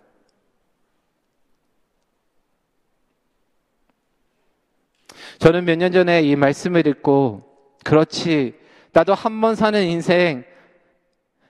저는 5.38 5.65
몇 5.65 5.78
년 5.78 5.91
전에 5.91 6.24
이 6.24 6.36
말씀을 6.36 6.88
읽고, 6.88 7.43
그렇지, 7.84 8.56
나도 8.93 9.13
한 9.13 9.39
번 9.41 9.54
사는 9.56 9.82
인생, 9.84 10.43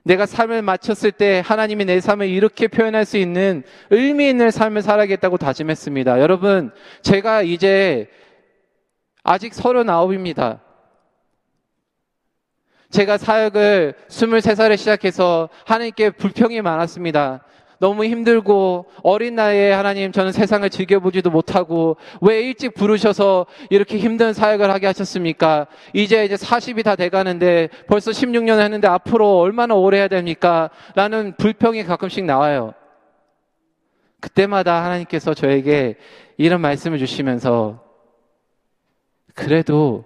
내가 0.08 0.26
삶을 0.26 0.62
마쳤을 0.62 1.12
때 1.12 1.44
하나님이 1.46 1.84
내 1.84 2.00
삶을 2.00 2.30
이렇게 2.30 2.70
표현할 2.70 3.04
수 3.04 3.18
있는 3.18 3.64
의미 3.90 4.30
있는 4.30 4.52
삶을 4.52 4.82
살아야겠다고 4.82 5.38
다짐했습니다. 5.38 6.22
여러분, 6.22 6.72
제가 7.02 7.42
이제 7.42 8.08
아직 9.22 9.54
서른아홉입니다. 9.54 10.62
제가 12.90 13.18
사역을 13.18 13.96
23살에 14.08 14.78
시작해서 14.78 15.50
하나님께 15.66 16.12
불평이 16.12 16.62
많았습니다. 16.62 17.44
너무 17.80 18.06
힘들고 18.06 18.86
어린 19.04 19.36
나이에 19.36 19.72
하나님 19.72 20.12
저는 20.12 20.32
세상을 20.32 20.68
즐겨보지도 20.70 21.30
못하고 21.30 21.98
왜 22.22 22.42
일찍 22.42 22.74
부르셔서 22.74 23.46
이렇게 23.70 23.98
힘든 23.98 24.34
사역을 24.34 24.72
하게 24.72 24.88
하셨습니까? 24.88 25.68
이제 25.94 26.26
이제 26.26 26.36
40이 26.36 26.84
다 26.84 26.96
돼가는데 26.96 27.70
벌써 27.88 28.12
16년 28.12 28.60
했는데 28.60 28.88
앞으로 28.88 29.40
얼마나 29.40 29.76
오래 29.76 30.00
해야 30.00 30.08
됩니까? 30.08 30.70
라는 30.96 31.36
불평이 31.38 31.84
가끔씩 31.84 32.26
나와요. 32.26 32.74
그때마다 34.20 34.84
하나님께서 34.84 35.34
저에게 35.34 35.96
이런 36.38 36.62
말씀을 36.62 36.98
주시면서 36.98 37.84
그래도 39.36 40.06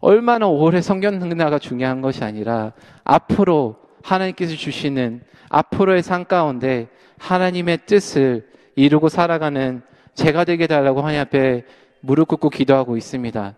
얼마나 0.00 0.48
오래 0.48 0.80
성경 0.80 1.20
능나가 1.20 1.60
중요한 1.60 2.00
것이 2.00 2.24
아니라 2.24 2.72
앞으로 3.04 3.76
하나님께서 4.02 4.56
주시는 4.56 5.22
앞으로의 5.52 6.02
삶 6.02 6.24
가운데 6.24 6.88
하나님의 7.18 7.80
뜻을 7.84 8.48
이루고 8.74 9.10
살아가는 9.10 9.82
제가 10.14 10.44
되게 10.44 10.66
달라고 10.66 11.00
하나님 11.02 11.20
앞에 11.20 11.64
무릎 12.00 12.28
꿇고 12.28 12.48
기도하고 12.48 12.96
있습니다. 12.96 13.54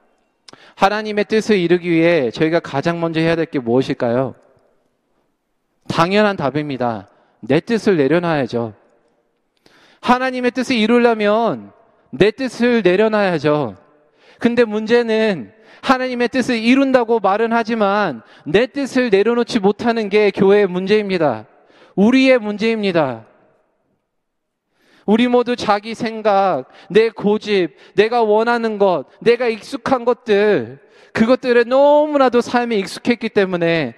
하나님의 0.75 1.25
뜻을 1.27 1.57
이루기 1.57 1.91
위해 1.91 2.31
저희가 2.33 2.59
가장 2.61 3.01
먼저 3.01 3.21
해야 3.21 3.37
될 3.37 3.47
게 3.47 3.61
무엇일까요? 3.61 4.35
당연한 5.89 6.37
답입니다. 6.37 7.09
내 7.41 7.61
뜻을 7.61 7.97
내려놔야죠. 7.97 8.75
하나님의 10.01 10.51
뜻을 10.51 10.77
이루려면 10.77 11.71
내 12.11 12.33
뜻을 12.33 12.83
내려놔야죠. 12.83 13.77
근데 14.41 14.65
문제는 14.65 15.53
하나님의 15.83 16.29
뜻을 16.29 16.57
이룬다고 16.57 17.21
말은 17.21 17.53
하지만 17.53 18.23
내 18.45 18.67
뜻을 18.67 19.11
내려놓지 19.11 19.61
못하는 19.61 20.09
게 20.09 20.31
교회의 20.33 20.67
문제입니다. 20.67 21.47
우리의 21.95 22.39
문제입니다. 22.39 23.27
우리 25.07 25.29
모두 25.29 25.55
자기 25.55 25.95
생각, 25.95 26.65
내 26.89 27.11
고집, 27.11 27.77
내가 27.95 28.23
원하는 28.23 28.79
것, 28.79 29.05
내가 29.21 29.49
익숙한 29.49 30.05
것들, 30.05 30.79
그것들에 31.13 31.65
너무나도 31.65 32.41
삶에 32.41 32.77
익숙했기 32.77 33.29
때문에 33.29 33.95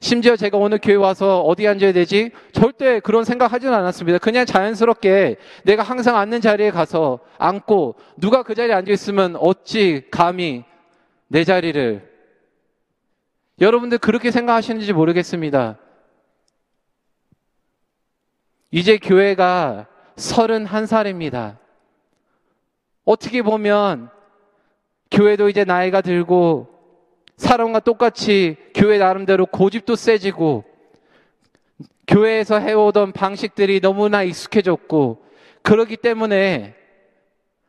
심지어 0.00 0.34
제가 0.34 0.56
오늘 0.56 0.78
교회 0.82 0.94
와서 0.94 1.42
어디 1.42 1.68
앉아야 1.68 1.92
되지? 1.92 2.30
절대 2.52 3.00
그런 3.00 3.24
생각 3.24 3.52
하지는 3.52 3.74
않았습니다. 3.74 4.18
그냥 4.18 4.46
자연스럽게 4.46 5.36
내가 5.64 5.82
항상 5.82 6.16
앉는 6.16 6.40
자리에 6.40 6.70
가서 6.70 7.20
앉고 7.38 7.96
누가 8.16 8.42
그 8.42 8.54
자리에 8.54 8.74
앉아 8.74 8.90
있으면 8.92 9.36
어찌 9.36 10.04
감히 10.10 10.64
내 11.28 11.44
자리를 11.44 12.08
여러분들 13.60 13.98
그렇게 13.98 14.30
생각하시는지 14.30 14.94
모르겠습니다. 14.94 15.76
이제 18.70 18.98
교회가 18.98 19.86
31살입니다. 20.16 21.56
어떻게 23.04 23.42
보면 23.42 24.10
교회도 25.10 25.48
이제 25.48 25.64
나이가 25.64 26.00
들고 26.00 26.68
사람과 27.36 27.80
똑같이 27.80 28.56
교회 28.74 28.98
나름대로 28.98 29.46
고집도 29.46 29.96
세지고 29.96 30.64
교회에서 32.06 32.58
해오던 32.58 33.12
방식들이 33.12 33.80
너무나 33.80 34.22
익숙해졌고 34.22 35.24
그러기 35.62 35.96
때문에 35.96 36.74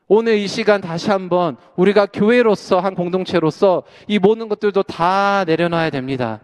오늘 0.07 0.37
이 0.37 0.47
시간 0.47 0.81
다시 0.81 1.09
한번 1.09 1.55
우리가 1.77 2.05
교회로서 2.07 2.79
한 2.79 2.95
공동체로서 2.95 3.83
이 4.07 4.19
모든 4.19 4.49
것들도 4.49 4.83
다 4.83 5.45
내려놔야 5.45 5.89
됩니다. 5.89 6.41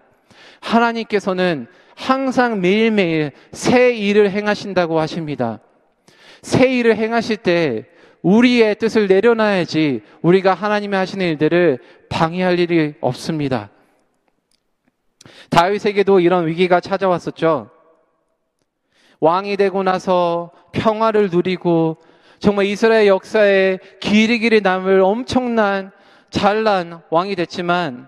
하나님께서는 0.62 1.68
항상 1.98 2.62
매일매일 2.62 3.32
새 3.52 3.92
일을 3.92 4.30
행하신다고 4.30 5.00
하십니다. 5.00 5.60
새 6.44 6.72
일을 6.72 6.96
행하실 6.96 7.38
때 7.38 7.86
우리의 8.22 8.76
뜻을 8.76 9.08
내려놔야지 9.08 10.02
우리가 10.22 10.54
하나님이 10.54 10.96
하시는 10.96 11.26
일들을 11.26 11.80
방해할 12.10 12.60
일이 12.60 12.94
없습니다. 13.02 13.72
다윗에게도 15.50 16.20
이런 16.20 16.46
위기가 16.46 16.80
찾아왔었죠. 16.80 17.72
왕이 19.20 19.58
되고 19.58 19.82
나서 19.82 20.52
평화를 20.74 21.32
누리고 21.32 21.98
정말 22.38 22.68
이스라엘 22.68 23.08
역사에 23.08 23.80
길이 24.00 24.38
길이 24.38 24.62
남을 24.62 25.02
엄청난 25.02 25.92
잘난 26.30 27.02
왕이 27.10 27.36
됐지만 27.36 28.08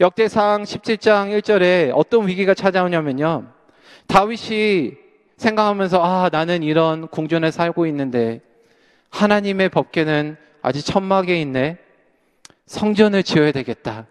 역대상 0.00 0.62
17장 0.62 1.38
1절에 1.38 1.92
어떤 1.94 2.26
위기가 2.26 2.54
찾아오냐면요. 2.54 3.44
다윗이 4.06 4.92
생각하면서 5.36 6.02
아, 6.02 6.28
나는 6.32 6.62
이런 6.62 7.08
궁전에 7.08 7.50
살고 7.50 7.86
있는데 7.86 8.40
하나님의 9.10 9.68
법계는 9.68 10.36
아직 10.62 10.82
천막에 10.82 11.40
있네. 11.42 11.76
성전을 12.66 13.22
지어야 13.22 13.52
되겠다. 13.52 14.06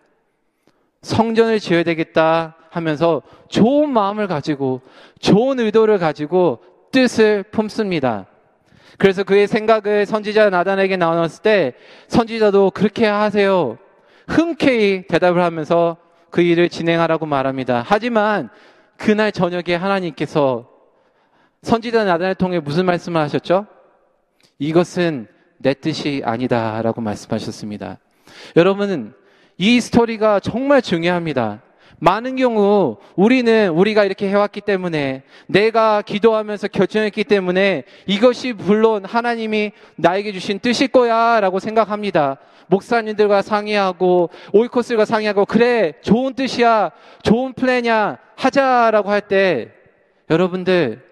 성전을 1.02 1.60
지어야 1.60 1.84
되겠다 1.84 2.56
하면서 2.70 3.24
좋은 3.50 3.90
마음을 3.90 4.28
가지고 4.28 4.82
좋은 5.20 5.60
의도를 5.60 5.98
가지고 5.98 6.64
뜻을 6.92 7.44
품습니다. 7.44 8.28
그래서 9.00 9.24
그의 9.24 9.48
생각을 9.48 10.06
선지자 10.06 10.52
나단에게 10.52 10.96
나눴을 10.96 11.30
때 11.42 11.74
선지자도 12.08 12.72
그렇게 12.72 13.08
하세요. 13.08 13.80
흔쾌히 14.32 15.04
대답을 15.08 15.44
하면서 15.44 15.98
그 16.30 16.42
일을 16.42 16.70
진행하라고 16.70 17.26
말합니다. 17.26 17.84
하지만 17.86 18.50
그날 18.96 19.32
저녁에 19.32 19.76
하나님께서 19.76 20.70
선지자 21.64 22.06
나단을 22.06 22.36
통해 22.36 22.60
무슨 22.60 22.86
말씀을 22.86 23.20
하셨죠? 23.22 23.68
이것은 24.58 25.28
내 25.58 25.74
뜻이 25.74 26.22
아니다 26.24 26.82
라고 26.82 27.02
말씀하셨습니다. 27.02 28.00
여러분, 28.56 29.14
이 29.58 29.82
스토리가 29.82 30.40
정말 30.40 30.82
중요합니다. 30.82 31.62
많은 32.00 32.36
경우 32.36 32.98
우리는 33.16 33.70
우리가 33.70 34.06
이렇게 34.06 34.28
해왔기 34.30 34.62
때문에 34.62 35.24
내가 35.46 36.02
기도하면서 36.02 36.70
결정했기 36.70 37.26
때문에 37.26 37.84
이것이 38.08 38.54
물론 38.54 39.06
하나님이 39.06 39.72
나에게 39.98 40.32
주신 40.32 40.60
뜻일 40.60 40.88
거야 40.88 41.40
라고 41.42 41.60
생각합니다. 41.60 42.38
목사님들과 42.72 43.42
상의하고 43.42 44.30
오이코스과 44.54 45.06
상의하고 45.06 45.46
그래 45.46 45.94
좋은 46.02 46.34
뜻이야 46.34 46.92
좋은 47.22 47.54
플랜이야 47.54 48.18
하자라고 48.36 49.10
할 49.10 49.22
때 49.28 49.72
여러분들 50.30 51.06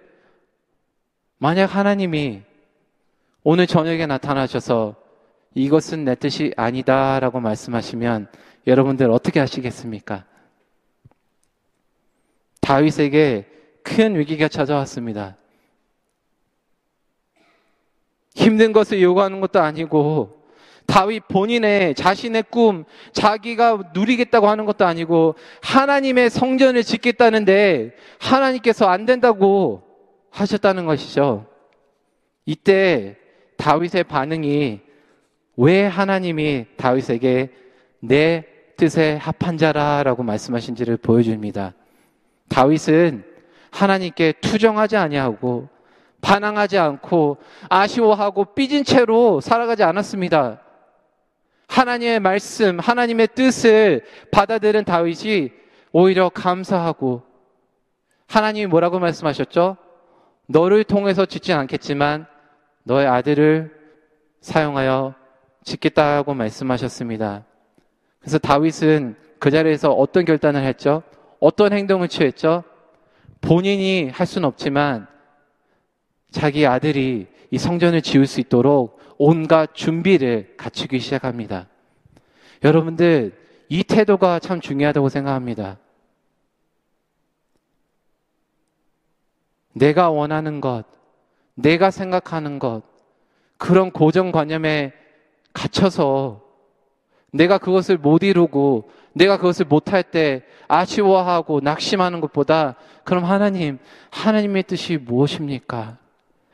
만약 1.37 1.75
하나님이 1.75 2.41
오늘 3.43 3.67
저녁에 3.67 4.05
나타나셔서 4.05 4.95
이것은 5.53 6.05
내 6.05 6.15
뜻이 6.15 6.53
아니다라고 6.55 7.39
말씀하시면 7.39 8.29
여러분들 8.65 9.11
어떻게 9.11 9.39
하시겠습니까? 9.39 10.25
다윗에게 12.61 13.45
큰 13.83 14.17
위기가 14.17 14.47
찾아왔습니다. 14.47 15.37
힘든 18.35 18.71
것을 18.71 19.01
요구하는 19.01 19.41
것도 19.41 19.59
아니고 19.59 20.38
다윗 20.89 21.27
본인의 21.27 21.93
자신의 21.93 22.45
꿈, 22.49 22.83
자기가 23.13 23.91
누리겠다고 23.93 24.47
하는 24.49 24.65
것도 24.65 24.87
아니고 24.87 25.35
하나님의 25.61 26.31
성전을 26.31 26.83
짓겠다는데 26.83 27.95
하나님께서 28.19 28.87
안 28.87 29.05
된다고 29.05 29.83
하셨다는 30.31 30.87
것이죠. 30.87 31.45
이때 32.47 33.17
다윗의 33.57 34.05
반응이 34.05 34.79
왜 35.57 35.85
하나님이 35.85 36.65
다윗에게 36.75 37.49
내 37.99 38.45
뜻에 38.75 39.19
합한 39.21 39.59
자라라고 39.59 40.23
말씀하신지를 40.23 40.97
보여줍니다. 40.97 41.75
다윗은 42.49 43.25
하나님께 43.69 44.33
투정하지 44.41 44.97
아니하고 44.97 45.69
반항하지 46.21 46.79
않고 46.79 47.37
아쉬워하고 47.69 48.55
삐진 48.55 48.83
채로 48.83 49.39
살아가지 49.39 49.83
않았습니다. 49.83 50.61
하나님의 51.69 52.19
말씀, 52.19 52.79
하나님의 52.79 53.29
뜻을 53.35 54.03
받아들인 54.31 54.83
다윗이 54.83 55.51
오히려 55.91 56.29
감사하고 56.29 57.21
하나님이 58.27 58.65
뭐라고 58.65 58.99
말씀하셨죠? 58.99 59.77
너를 60.47 60.83
통해서 60.83 61.25
짓진 61.25 61.55
않겠지만 61.55 62.25
너의 62.83 63.07
아들을 63.07 63.71
사용하여 64.41 65.13
짓겠다고 65.63 66.33
말씀하셨습니다. 66.33 67.45
그래서 68.19 68.39
다윗은 68.39 69.15
그 69.37 69.51
자리에서 69.51 69.91
어떤 69.91 70.25
결단을 70.25 70.63
했죠? 70.63 71.03
어떤 71.39 71.71
행동을 71.71 72.07
취했죠? 72.07 72.63
본인이 73.41 74.09
할 74.09 74.25
수는 74.25 74.47
없지만 74.47 75.07
자기 76.31 76.65
아들이 76.65 77.27
이 77.51 77.57
성전을 77.57 78.01
지을 78.01 78.25
수 78.25 78.39
있도록 78.39 78.98
온갖 79.19 79.75
준비를 79.75 80.55
갖추기 80.55 80.99
시작합니다. 80.99 81.67
여러분들, 82.63 83.37
이 83.67 83.83
태도가 83.83 84.39
참 84.39 84.61
중요하다고 84.61 85.09
생각합니다. 85.09 85.77
내가 89.73 90.09
원하는 90.09 90.61
것, 90.61 90.85
내가 91.53 91.91
생각하는 91.91 92.59
것, 92.59 92.83
그런 93.57 93.91
고정관념에 93.91 94.93
갇혀서 95.51 96.41
내가 97.33 97.57
그것을 97.57 97.97
못 97.97 98.23
이루고 98.23 98.89
내가 99.13 99.35
그것을 99.35 99.65
못할 99.65 100.01
때 100.01 100.43
아쉬워하고 100.69 101.59
낙심하는 101.59 102.21
것보다 102.21 102.75
그럼 103.03 103.25
하나님, 103.25 103.79
하나님의 104.11 104.63
뜻이 104.63 104.97
무엇입니까? 104.97 105.97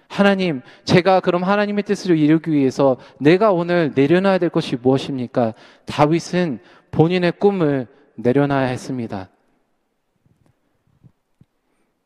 하나님, 0.08 0.62
제가 0.84 1.20
그럼 1.20 1.44
하나님의 1.44 1.84
뜻을 1.84 2.18
이루기 2.18 2.52
위해서 2.52 2.98
내가 3.20 3.52
오늘 3.52 3.92
내려놔야 3.96 4.38
될 4.38 4.50
것이 4.50 4.76
무엇입니까? 4.76 5.54
다윗은 5.86 6.60
본인의 6.92 7.34
꿈을 7.34 7.88
내려놔야 8.16 8.68
했습니다. 8.68 9.30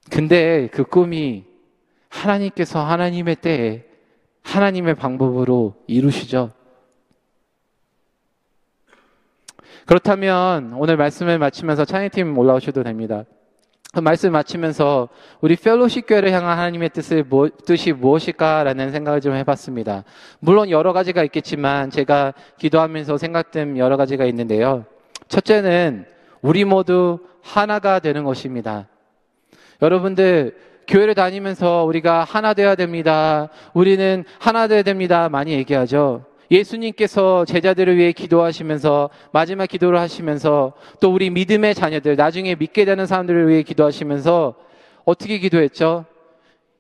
근데 0.10 0.68
그 0.72 0.84
꿈이 0.84 1.46
하나님께서 2.10 2.84
하나님의 2.84 3.36
때에 3.36 3.86
하나님의 4.42 4.96
방법으로 4.96 5.76
이루시죠. 5.86 6.52
그렇다면 9.86 10.74
오늘 10.74 10.98
말씀을 10.98 11.38
마치면서 11.40 11.86
찬양팀 11.86 12.38
올라오셔도 12.38 12.84
됩니다. 12.84 13.26
그 13.92 14.02
말씀 14.02 14.32
마치면서 14.32 15.10
우리 15.42 15.56
펠로십 15.56 16.06
교회를 16.06 16.32
향한 16.32 16.60
하나님의 16.60 16.90
뜻을 16.90 17.24
뭐, 17.24 17.50
뜻이 17.66 17.92
무엇일까라는 17.92 18.92
생각을 18.92 19.20
좀 19.20 19.34
해봤습니다. 19.34 20.04
물론 20.40 20.70
여러 20.70 20.94
가지가 20.94 21.24
있겠지만 21.24 21.90
제가 21.90 22.34
기도하면서 22.60 23.18
생각된 23.18 23.78
여러 23.78 23.98
가지가 23.98 24.26
있는데요. 24.26 24.86
첫째는 25.28 26.06
우리 26.42 26.66
모두 26.66 27.18
하나가 27.42 27.98
되는 27.98 28.24
것입니다. 28.24 28.88
여러분들 29.82 30.56
교회를 30.88 31.16
다니면서 31.16 31.84
우리가 31.86 32.24
하나 32.24 32.54
되어야 32.54 32.76
됩니다. 32.76 33.50
우리는 33.74 34.24
하나 34.38 34.68
되어야 34.68 34.84
됩니다. 34.84 35.30
많이 35.30 35.54
얘기하죠. 35.54 36.26
예수님께서 36.52 37.46
제자들을 37.46 37.98
위해 37.98 38.12
기도하시면서 38.12 39.10
마지막 39.32 39.68
기도를 39.68 40.00
하시면서 40.00 40.74
또 41.00 41.14
우리 41.14 41.30
믿음의 41.30 41.76
자녀들, 41.76 42.16
나중에 42.16 42.56
믿게 42.56 42.86
되는 42.86 43.06
사람들을 43.06 43.48
위해 43.48 43.64
기도하시면서 43.64 44.56
어떻게 45.06 45.38
기도했죠? 45.38 46.06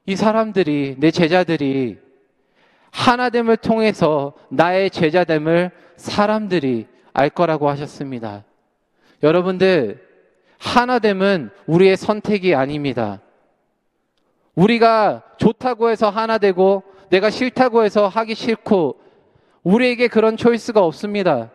이 0.05 0.15
사람들이, 0.15 0.95
내 0.97 1.11
제자들이 1.11 1.97
하나됨을 2.91 3.57
통해서 3.57 4.33
나의 4.49 4.89
제자됨을 4.89 5.71
사람들이 5.97 6.87
알 7.13 7.29
거라고 7.29 7.69
하셨습니다. 7.69 8.43
여러분들, 9.21 10.07
하나됨은 10.57 11.51
우리의 11.67 11.95
선택이 11.95 12.55
아닙니다. 12.55 13.21
우리가 14.55 15.23
좋다고 15.37 15.89
해서 15.89 16.09
하나 16.09 16.37
되고 16.37 16.83
내가 17.09 17.29
싫다고 17.29 17.83
해서 17.83 18.07
하기 18.07 18.35
싫고 18.35 18.99
우리에게 19.63 20.07
그런 20.07 20.37
초이스가 20.37 20.83
없습니다. 20.83 21.51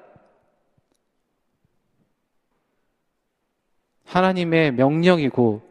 하나님의 4.05 4.73
명령이고 4.73 5.63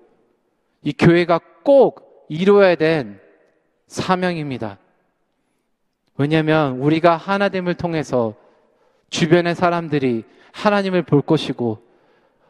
이 0.83 0.93
교회가 0.93 1.39
꼭 1.63 2.25
이루어야 2.29 2.75
된 2.75 3.19
사명입니다. 3.87 4.79
왜냐하면 6.17 6.79
우리가 6.79 7.15
하나됨을 7.15 7.75
통해서 7.75 8.35
주변의 9.09 9.55
사람들이 9.55 10.23
하나님을 10.51 11.03
볼 11.03 11.21
것이고 11.21 11.79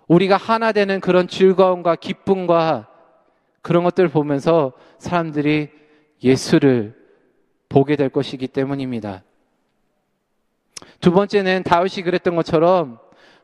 우리가 0.08 0.38
하나 0.38 0.72
되는 0.72 1.00
그런 1.00 1.28
즐거움과 1.28 1.96
기쁨과 1.96 2.88
그런 3.62 3.84
것들을 3.84 4.10
보면서 4.10 4.74
사람들이 5.00 5.70
예수를 6.24 6.96
보게 7.70 7.96
될 7.96 8.10
것이기 8.10 8.48
때문입니다. 8.48 9.24
두 11.00 11.12
번째는 11.12 11.64
다윗이 11.64 12.04
그랬던 12.04 12.36
것처럼 12.36 13.00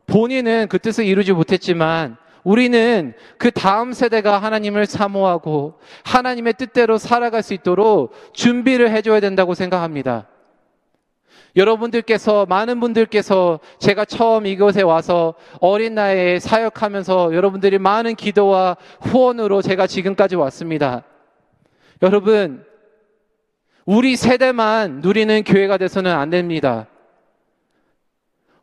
본인은 0.07 0.67
그 0.69 0.79
뜻을 0.79 1.05
이루지 1.05 1.33
못했지만 1.33 2.17
우리는 2.43 3.13
그 3.37 3.51
다음 3.51 3.93
세대가 3.93 4.39
하나님을 4.39 4.85
사모하고 4.85 5.75
하나님의 6.03 6.53
뜻대로 6.53 6.97
살아갈 6.97 7.43
수 7.43 7.53
있도록 7.53 8.13
준비를 8.33 8.91
해줘야 8.91 9.19
된다고 9.19 9.53
생각합니다. 9.53 10.27
여러분들께서, 11.55 12.45
많은 12.45 12.79
분들께서 12.79 13.59
제가 13.79 14.05
처음 14.05 14.45
이곳에 14.45 14.81
와서 14.81 15.33
어린 15.59 15.95
나이에 15.95 16.39
사역하면서 16.39 17.33
여러분들이 17.33 17.79
많은 17.79 18.15
기도와 18.15 18.77
후원으로 19.01 19.61
제가 19.61 19.87
지금까지 19.87 20.35
왔습니다. 20.35 21.03
여러분, 22.01 22.63
우리 23.85 24.15
세대만 24.15 25.01
누리는 25.01 25.43
교회가 25.43 25.77
돼서는 25.77 26.11
안 26.11 26.29
됩니다. 26.29 26.87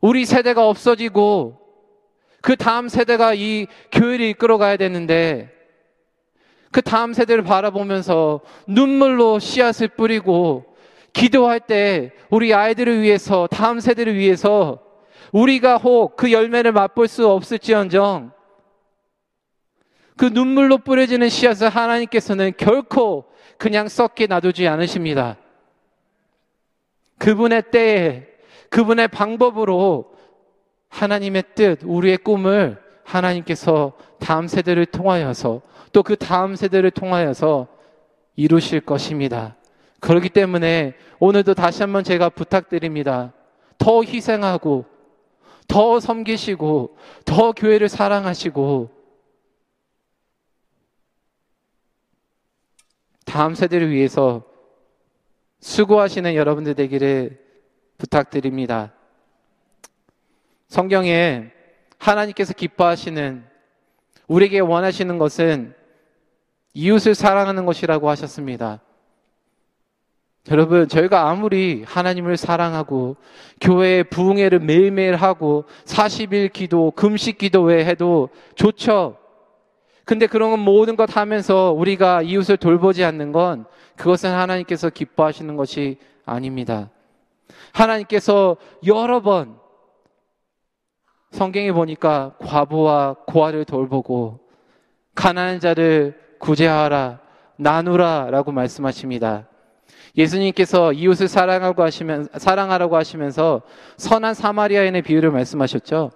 우리 0.07 0.25
세대가 0.25 0.69
없어지고 0.69 1.59
그 2.41 2.55
다음 2.55 2.89
세대가 2.89 3.35
이 3.35 3.67
교회를 3.91 4.27
이끌어 4.27 4.57
가야 4.57 4.77
되는데 4.77 5.53
그 6.71 6.81
다음 6.81 7.13
세대를 7.13 7.43
바라보면서 7.43 8.41
눈물로 8.69 9.41
씨앗을 9.41 9.89
뿌리고 9.89 10.65
기도할 11.13 11.59
때 11.59 12.13
우리 12.31 12.55
아이들을 12.55 13.03
위해서 13.03 13.49
다음 13.51 13.81
세대를 13.81 14.15
위해서 14.15 14.81
우리가 15.33 15.77
혹 15.77 16.15
그 16.15 16.31
열매를 16.31 16.71
맛볼 16.71 17.09
수 17.09 17.29
없을지언정 17.29 18.31
그 20.17 20.27
눈물로 20.27 20.79
뿌려지는 20.79 21.29
씨앗을 21.29 21.69
하나님께서는 21.69 22.53
결코 22.57 23.25
그냥 23.59 23.89
썩게 23.89 24.29
놔두지 24.29 24.69
않으십니다. 24.69 25.37
그분의 27.19 27.73
때에 27.73 28.36
그분의 28.77 29.09
방법으로 29.09 30.13
하나님의 30.91 31.45
뜻, 31.55 31.79
우리의 31.83 32.19
꿈을 32.19 32.77
하나님께서 33.05 33.95
다음 34.19 34.49
세대를 34.49 34.85
통하여서 34.85 35.63
또 35.95 36.03
그 36.03 36.15
다음 36.15 36.57
세대를 36.57 36.91
통하여서 36.91 37.69
이루실 38.35 38.83
것입니다. 38.83 39.57
그렇기 40.01 40.29
때문에 40.29 40.93
오늘도 41.21 41.55
다시 41.55 41.83
한번 41.83 42.05
제가 42.05 42.29
부탁드립니다. 42.29 43.33
더 43.79 44.03
희생하고, 44.03 44.85
더 45.69 45.99
섬기시고, 45.99 46.99
더 47.25 47.53
교회를 47.53 47.89
사랑하시고, 47.89 48.91
다음 53.25 53.55
세대를 53.55 53.91
위해서 53.91 54.45
수고하시는 55.61 56.35
여러분들 56.35 56.75
되기를 56.75 57.46
부탁드립니다. 57.99 58.93
성경에 60.69 61.51
하나님께서 61.99 62.53
기뻐하시는 62.53 63.45
우리에게 64.27 64.61
원하시는 64.61 65.19
것은 65.19 65.75
이웃을 66.75 67.15
사랑하는 67.15 67.65
것이라고 67.65 68.11
하셨습니다. 68.11 68.81
여러분, 70.51 70.87
저희가 70.89 71.29
아무리 71.29 71.83
하나님을 71.85 72.37
사랑하고 72.37 73.17
교회의 73.61 74.05
부흥회를 74.05 74.61
매일매일 74.61 75.17
하고 75.17 75.65
40일 75.85 76.53
기도, 76.53 76.93
금식 76.93 77.39
기도회 77.39 77.85
해도 77.85 78.29
좋죠. 78.55 79.17
근데 80.05 80.29
그런 80.29 80.51
건 80.51 80.61
모든 80.61 80.95
것 80.95 81.17
하면서 81.17 81.73
우리가 81.73 82.23
이웃을 82.23 82.59
돌보지 82.59 83.05
않는 83.05 83.33
건 83.33 83.65
그것은 83.97 84.31
하나님께서 84.31 84.89
기뻐하시는 84.89 85.57
것이 85.57 85.99
아닙니다. 86.25 86.91
하나님께서 87.73 88.57
여러 88.87 89.21
번 89.21 89.59
성경에 91.31 91.73
보니까 91.73 92.35
과부와 92.39 93.17
고아를 93.27 93.65
돌보고 93.65 94.41
가난한 95.15 95.61
자를 95.61 96.19
구제하라 96.39 97.21
나누라 97.57 98.29
라고 98.31 98.53
말씀하십니다. 98.53 99.49
예수님께서 100.17 100.93
이웃을 100.93 101.29
사랑하고 101.29 101.83
하시면 101.83 102.29
사랑하라고 102.37 102.97
하시면서 102.97 103.63
선한 103.97 104.35
사마리아인의 104.35 105.03
비유를 105.03 105.31
말씀하셨죠. 105.31 106.11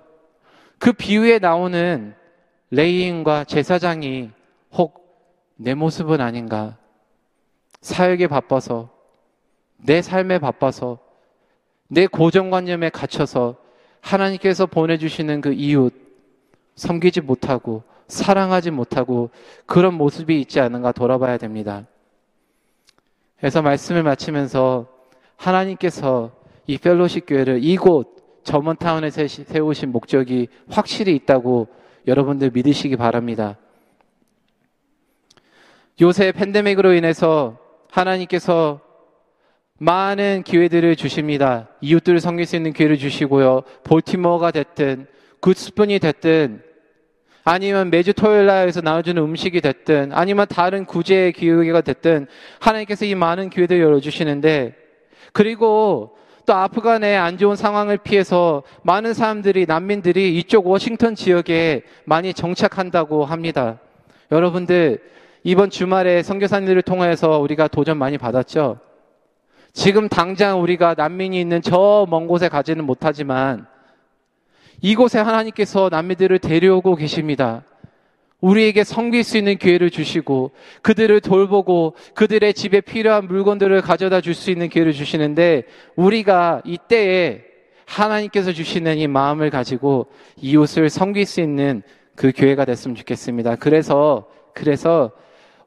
그 0.78 0.92
비유에 0.92 1.38
나오는 1.38 2.14
레이인과 2.70 3.44
제사장이 3.44 4.30
혹 4.72 5.00
내 5.62 5.74
모습은 5.74 6.22
아닌가? 6.22 6.78
사역에 7.82 8.28
바빠서 8.28 8.88
내 9.76 10.00
삶에 10.00 10.38
바빠서 10.38 10.98
내 11.92 12.06
고정관념에 12.06 12.90
갇혀서 12.90 13.56
하나님께서 14.00 14.66
보내주시는 14.66 15.40
그 15.40 15.52
이웃 15.52 15.92
섬기지 16.76 17.20
못하고 17.20 17.82
사랑하지 18.06 18.70
못하고 18.70 19.30
그런 19.66 19.94
모습이 19.94 20.40
있지 20.40 20.60
않은가 20.60 20.92
돌아봐야 20.92 21.36
됩니다. 21.36 21.86
그래서 23.38 23.60
말씀을 23.60 24.04
마치면서 24.04 24.86
하나님께서 25.36 26.30
이 26.66 26.78
펠로십 26.78 27.26
교회를 27.26 27.58
이곳 27.64 28.40
점원타운에 28.44 29.10
세우신 29.10 29.90
목적이 29.90 30.48
확실히 30.68 31.16
있다고 31.16 31.66
여러분들 32.06 32.52
믿으시기 32.52 32.96
바랍니다. 32.96 33.56
요새 36.00 36.30
팬데믹으로 36.30 36.94
인해서 36.94 37.58
하나님께서 37.90 38.80
많은 39.82 40.42
기회들을 40.42 40.94
주십니다. 40.94 41.68
이웃들을 41.80 42.20
섬길 42.20 42.44
수 42.44 42.54
있는 42.54 42.74
기회를 42.74 42.98
주시고요. 42.98 43.62
볼티모어가 43.84 44.50
됐든, 44.50 45.06
굿스푼이 45.40 45.98
됐든, 46.00 46.62
아니면 47.44 47.88
매주 47.88 48.12
토요일 48.12 48.44
날에서 48.44 48.82
나눠주는 48.82 49.22
음식이 49.22 49.62
됐든, 49.62 50.12
아니면 50.12 50.46
다른 50.50 50.84
구제의 50.84 51.32
기회가 51.32 51.80
됐든, 51.80 52.26
하나님께서 52.58 53.06
이 53.06 53.14
많은 53.14 53.48
기회들을 53.48 53.80
열어주시는데, 53.80 54.74
그리고 55.32 56.14
또 56.44 56.52
아프간의 56.52 57.16
안 57.16 57.38
좋은 57.38 57.56
상황을 57.56 57.96
피해서 57.96 58.62
많은 58.82 59.14
사람들이, 59.14 59.64
난민들이 59.64 60.36
이쪽 60.36 60.66
워싱턴 60.66 61.14
지역에 61.14 61.84
많이 62.04 62.34
정착한다고 62.34 63.24
합니다. 63.24 63.80
여러분들, 64.30 65.00
이번 65.42 65.70
주말에 65.70 66.22
선교사님들을 66.22 66.82
통해서 66.82 67.38
우리가 67.38 67.68
도전 67.68 67.96
많이 67.96 68.18
받았죠? 68.18 68.89
지금 69.72 70.08
당장 70.08 70.60
우리가 70.62 70.94
난민이 70.96 71.40
있는 71.40 71.62
저 71.62 72.06
먼 72.08 72.26
곳에 72.26 72.48
가지는 72.48 72.84
못하지만 72.84 73.66
이곳에 74.82 75.18
하나님께서 75.18 75.88
남미들을 75.90 76.38
데려오고 76.38 76.96
계십니다. 76.96 77.62
우리에게 78.40 78.84
섬길 78.84 79.22
수 79.22 79.36
있는 79.36 79.58
기회를 79.58 79.90
주시고 79.90 80.52
그들을 80.80 81.20
돌보고 81.20 81.94
그들의 82.14 82.54
집에 82.54 82.80
필요한 82.80 83.26
물건들을 83.26 83.82
가져다 83.82 84.22
줄 84.22 84.34
수 84.34 84.50
있는 84.50 84.68
기회를 84.70 84.92
주시는데 84.94 85.64
우리가 85.94 86.62
이때에 86.64 87.42
하나님께서 87.84 88.52
주시는 88.52 88.96
이 88.96 89.06
마음을 89.08 89.50
가지고 89.50 90.06
이웃을 90.36 90.88
섬길 90.88 91.26
수 91.26 91.40
있는 91.42 91.82
그 92.16 92.32
교회가 92.34 92.64
됐으면 92.64 92.94
좋겠습니다. 92.94 93.56
그래서 93.56 94.26
그래서 94.54 95.10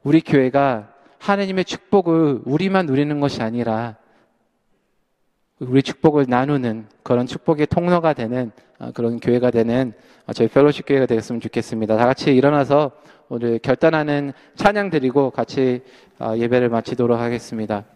우리 0.02 0.20
교회가 0.20 0.93
하나님의 1.24 1.64
축복을 1.64 2.42
우리만 2.44 2.84
누리는 2.84 3.18
것이 3.18 3.40
아니라 3.40 3.96
우리 5.58 5.82
축복을 5.82 6.26
나누는 6.28 6.86
그런 7.02 7.26
축복의 7.26 7.66
통로가 7.68 8.12
되는 8.12 8.52
어, 8.78 8.90
그런 8.92 9.18
교회가 9.20 9.50
되는 9.50 9.94
어, 10.26 10.34
저희 10.34 10.48
펠로십 10.48 10.84
교회가 10.86 11.06
되었으면 11.06 11.40
좋겠습니다. 11.40 11.96
다 11.96 12.04
같이 12.04 12.34
일어나서 12.34 12.90
오늘 13.30 13.58
결단하는 13.58 14.34
찬양 14.56 14.90
드리고 14.90 15.30
같이 15.30 15.80
어, 16.18 16.34
예배를 16.36 16.68
마치도록 16.68 17.18
하겠습니다. 17.18 17.86